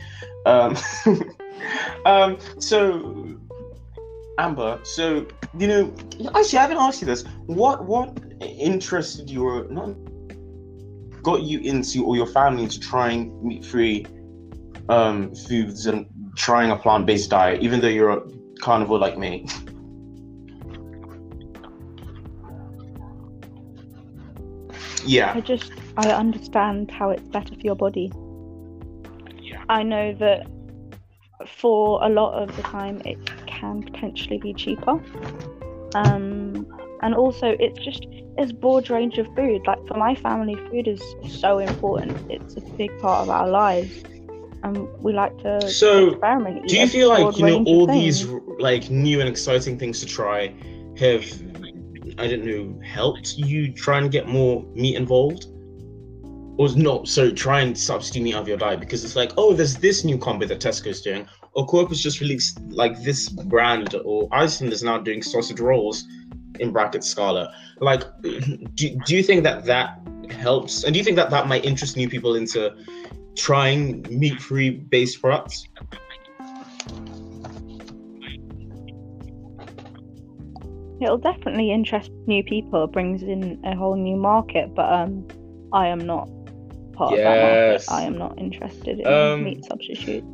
[0.46, 0.78] Um,
[2.06, 3.38] um, so,
[4.38, 5.28] Amber, so
[5.58, 5.94] you know,
[6.34, 7.26] actually, I haven't asked you this.
[7.48, 9.96] What what interested you or not
[11.24, 14.06] got you into or your family into trying meat-free
[14.90, 16.06] um, foods and
[16.36, 18.22] trying a plant-based diet, even though you're a
[18.60, 19.48] carnivore like me?
[25.06, 25.34] Yeah.
[25.36, 28.12] I just I understand how it's better for your body.
[29.40, 29.64] Yeah.
[29.70, 30.48] I know that
[31.48, 35.00] for a lot of the time it can potentially be cheaper.
[35.94, 36.66] Um,
[37.02, 38.06] and also it's just
[38.38, 39.66] it's broad range of food.
[39.66, 42.18] Like for my family, food is so important.
[42.30, 44.04] It's a big part of our lives.
[44.64, 46.68] And we like to So, experiment.
[46.68, 48.26] Do you feel like you know all these
[48.58, 50.54] like new and exciting things to try
[50.98, 51.24] have
[52.18, 55.48] I don't know helped you try and get more meat involved?
[56.58, 59.54] Or not so try and substitute meat out of your diet because it's like, oh,
[59.54, 63.94] there's this new combo that Tesco's doing, or Coop has just released like this brand,
[64.06, 66.06] or Iceland is now doing sausage rolls
[66.60, 67.50] in brackets Scarlett.
[67.80, 70.00] Like, do, do you think that that
[70.30, 70.84] helps?
[70.84, 72.74] And do you think that that might interest new people into
[73.36, 75.68] trying meat-free based products?
[81.02, 82.86] It'll definitely interest new people.
[82.86, 85.28] It brings in a whole new market, but um,
[85.74, 86.30] I am not
[86.94, 87.86] part of that market.
[87.90, 90.26] I am not interested in Um, meat substitutes.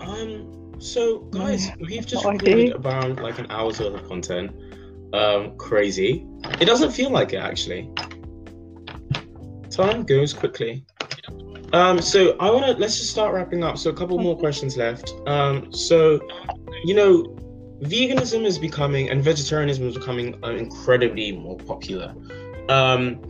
[0.00, 0.61] Um.
[0.82, 4.50] So, guys, we've just recorded about like an hour's worth of content.
[5.12, 6.26] Um, crazy.
[6.60, 7.88] It doesn't feel like it actually.
[9.70, 10.84] Time goes quickly.
[11.72, 12.02] Um.
[12.02, 13.78] So I wanna let's just start wrapping up.
[13.78, 15.14] So a couple more questions left.
[15.28, 15.72] Um.
[15.72, 16.20] So,
[16.82, 17.38] you know,
[17.82, 22.12] veganism is becoming and vegetarianism is becoming uh, incredibly more popular.
[22.68, 23.22] Um.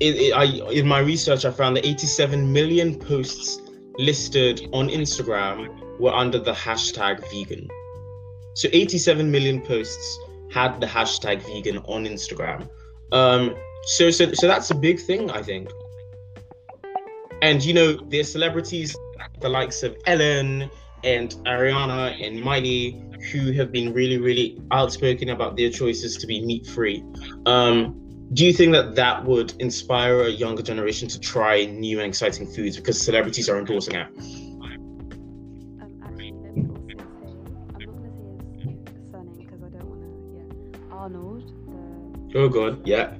[0.00, 3.62] It, it, I in my research I found that 87 million posts
[3.96, 7.68] listed on Instagram were under the hashtag vegan.
[8.54, 10.18] So 87 million posts
[10.50, 12.68] had the hashtag vegan on Instagram.
[13.12, 15.70] Um, so, so, so that's a big thing, I think.
[17.42, 18.96] And you know, there's celebrities,
[19.40, 20.70] the likes of Ellen
[21.02, 26.44] and Ariana and Miley, who have been really, really outspoken about their choices to be
[26.44, 27.04] meat free.
[27.46, 28.00] Um,
[28.32, 32.46] do you think that that would inspire a younger generation to try new and exciting
[32.46, 34.06] foods because celebrities are endorsing it?
[42.36, 43.14] Oh god, yeah.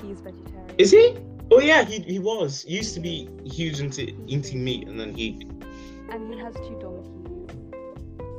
[0.00, 0.74] he's vegetarian.
[0.78, 1.18] Is he?
[1.50, 2.62] Oh yeah, he he was.
[2.62, 5.46] He used to be huge into eating meat, and then he.
[6.10, 7.50] And he has two donkeys.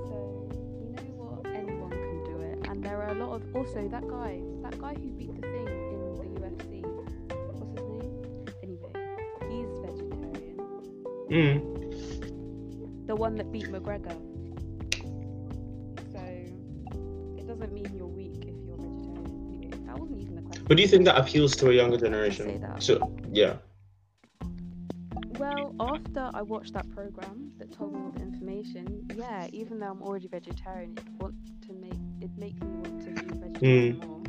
[0.09, 0.49] So
[0.81, 1.45] you know what?
[1.53, 2.67] Anyone can do it.
[2.67, 5.67] And there are a lot of also that guy, that guy who beat the thing
[5.67, 6.81] in the UFC.
[7.45, 8.45] What's his name?
[8.63, 8.93] Anyway,
[9.47, 10.57] he's vegetarian.
[11.29, 13.07] Mm.
[13.07, 14.17] The one that beat McGregor.
[16.11, 16.19] So
[17.37, 18.07] it doesn't mean you're
[19.95, 20.65] That wasn't the question.
[20.67, 22.65] But do you think that appeals to a younger generation?
[22.79, 23.55] So yeah.
[25.37, 29.87] Well, after I watched that program that told me all the information, yeah, even though
[29.87, 31.35] I'm already vegetarian, it want
[31.67, 34.21] to make it makes me want to be vegetarian more.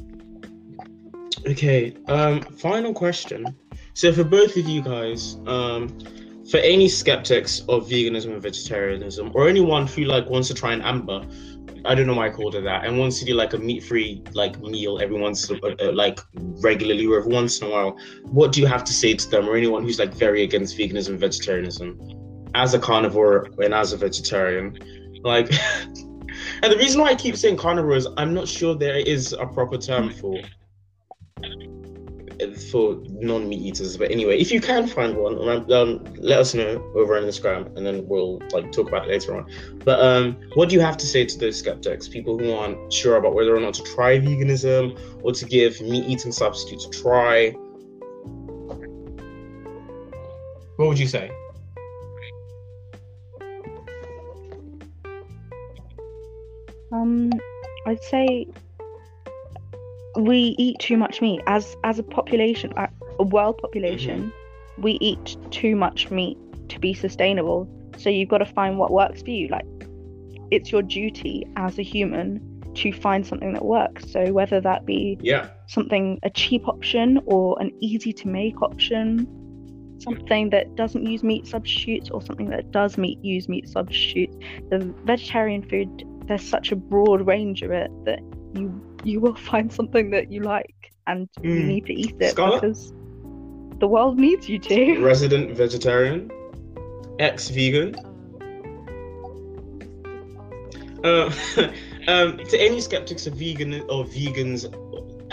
[1.50, 1.96] Okay.
[2.06, 2.42] Um.
[2.42, 3.56] Final question.
[3.94, 5.88] So for both of you guys, um,
[6.50, 10.82] for any skeptics of veganism and vegetarianism, or anyone who like wants to try an
[10.82, 11.24] amber,
[11.86, 14.24] I don't know why I called it that, and wants to do like a meat-free
[14.34, 16.20] like meal every once uh, uh, like
[16.60, 19.48] regularly or every once in a while, what do you have to say to them,
[19.48, 21.98] or anyone who's like very against veganism vegetarianism,
[22.54, 24.78] as a carnivore and as a vegetarian,
[25.22, 25.50] like.
[26.62, 29.46] and the reason why I keep saying carnivore is I'm not sure there is a
[29.46, 30.40] proper term for
[32.58, 33.96] for non-meat eaters.
[33.96, 35.38] But anyway, if you can find one,
[35.72, 39.36] um, let us know over on Instagram, and then we'll like talk about it later
[39.36, 39.46] on.
[39.84, 43.16] But um, what do you have to say to those skeptics, people who aren't sure
[43.16, 47.50] about whether or not to try veganism or to give meat-eating substitutes a try?
[50.76, 51.30] What would you say?
[56.92, 57.30] Um,
[57.86, 58.46] I'd say
[60.16, 64.24] we eat too much meat as as a population, a world population.
[64.24, 64.82] Mm-hmm.
[64.82, 66.38] We eat too much meat
[66.68, 67.68] to be sustainable.
[67.98, 69.48] So you've got to find what works for you.
[69.48, 69.64] Like
[70.50, 72.40] it's your duty as a human
[72.74, 74.10] to find something that works.
[74.10, 75.48] So whether that be Yeah.
[75.66, 79.26] something a cheap option or an easy to make option,
[79.98, 84.36] something that doesn't use meat substitutes or something that does meat use meat substitutes.
[84.68, 88.18] The vegetarian food there's such a broad range of it that
[88.54, 91.66] you you will find something that you like and you Mm.
[91.66, 92.92] need to eat it because
[93.78, 95.00] the world needs you to.
[95.00, 96.30] Resident vegetarian,
[97.18, 97.94] ex vegan.
[101.04, 101.68] Um, ask Uh,
[102.08, 104.66] um, to any skeptics of vegan or vegans,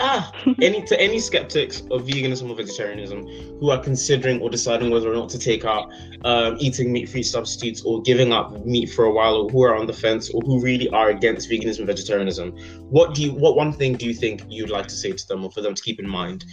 [0.00, 3.26] ah, any to any skeptics of veganism or vegetarianism
[3.60, 5.86] who are considering or deciding whether or not to take out
[6.24, 9.86] um, eating meat-free substitutes or giving up meat for a while, or who are on
[9.86, 12.50] the fence, or who really are against veganism and vegetarianism,
[12.90, 15.44] what do you, what one thing do you think you'd like to say to them,
[15.44, 16.44] or for them to keep in mind?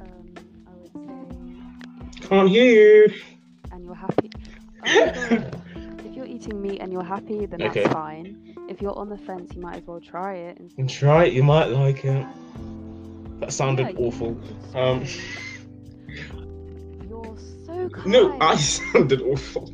[0.00, 0.34] um,
[0.66, 0.86] I
[2.22, 2.64] say, Can't hear
[3.08, 3.14] you.
[3.72, 4.30] and you're happy.
[4.86, 5.04] Oh
[6.04, 7.88] if you're eating meat and you're happy, then that's Okay.
[7.88, 8.53] fine.
[8.74, 10.58] If you're on the fence, you might as well try it.
[10.58, 12.26] And And try it, you might like it.
[13.38, 14.36] That sounded Yeah, awful.
[14.74, 15.04] Um.
[17.08, 18.06] You're so kind.
[18.06, 19.72] no, I sounded awful.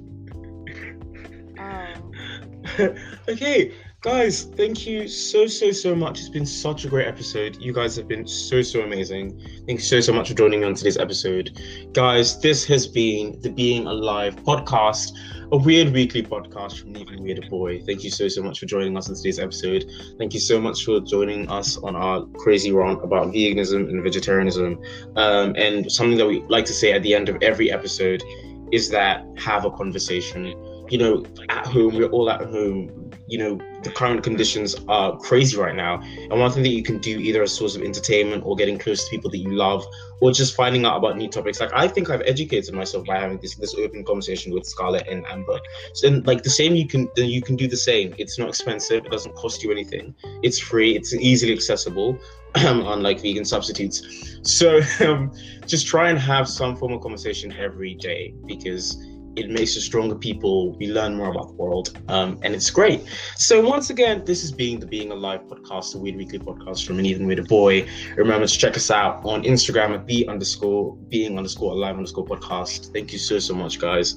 [1.59, 2.95] Oh,
[3.31, 3.73] okay,
[4.03, 6.21] guys, thank you so, so, so much.
[6.21, 7.57] It's been such a great episode.
[7.57, 9.41] You guys have been so, so amazing.
[9.67, 11.59] Thank you so, so much for joining me on today's episode.
[11.95, 15.13] Guys, this has been the Being Alive podcast,
[15.53, 17.81] a weird weekly podcast from Even Weirder Boy.
[17.81, 19.85] Thank you so, so much for joining us on today's episode.
[20.19, 24.81] Thank you so much for joining us on our crazy rant about veganism and vegetarianism.
[25.17, 28.23] Um, and something that we like to say at the end of every episode
[28.73, 30.55] is that have a conversation
[30.91, 33.11] you know, at home, we're all at home.
[33.29, 36.01] You know, the current conditions are crazy right now.
[36.03, 38.79] And one thing that you can do, either as a source of entertainment or getting
[38.79, 39.85] close to people that you love,
[40.21, 41.61] or just finding out about new topics.
[41.61, 45.25] Like I think I've educated myself by having this this open conversation with Scarlett and
[45.27, 45.59] Amber.
[45.95, 48.15] So, and like the same, you can then you can do the same.
[48.19, 49.07] It's not expensive.
[49.07, 50.15] It doesn't cost you anything.
[50.43, 50.95] It's free.
[50.97, 52.19] It's easily accessible.
[52.57, 54.39] unlike vegan substitutes.
[54.43, 55.33] So um,
[55.67, 58.97] just try and have some form of conversation every day because
[59.37, 60.73] it makes us stronger people.
[60.77, 63.07] We learn more about the world, um, and it's great.
[63.37, 66.99] So once again, this is being the Being Alive podcast, the weird weekly podcast from
[66.99, 67.87] an even weirder boy.
[68.17, 72.93] Remember to check us out on Instagram at the underscore being underscore alive underscore podcast.
[72.93, 74.15] Thank you so so much, guys.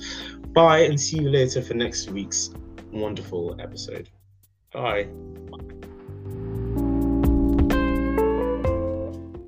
[0.53, 2.51] Bye, and see you later for next week's
[2.91, 4.09] wonderful episode.
[4.71, 5.07] Bye.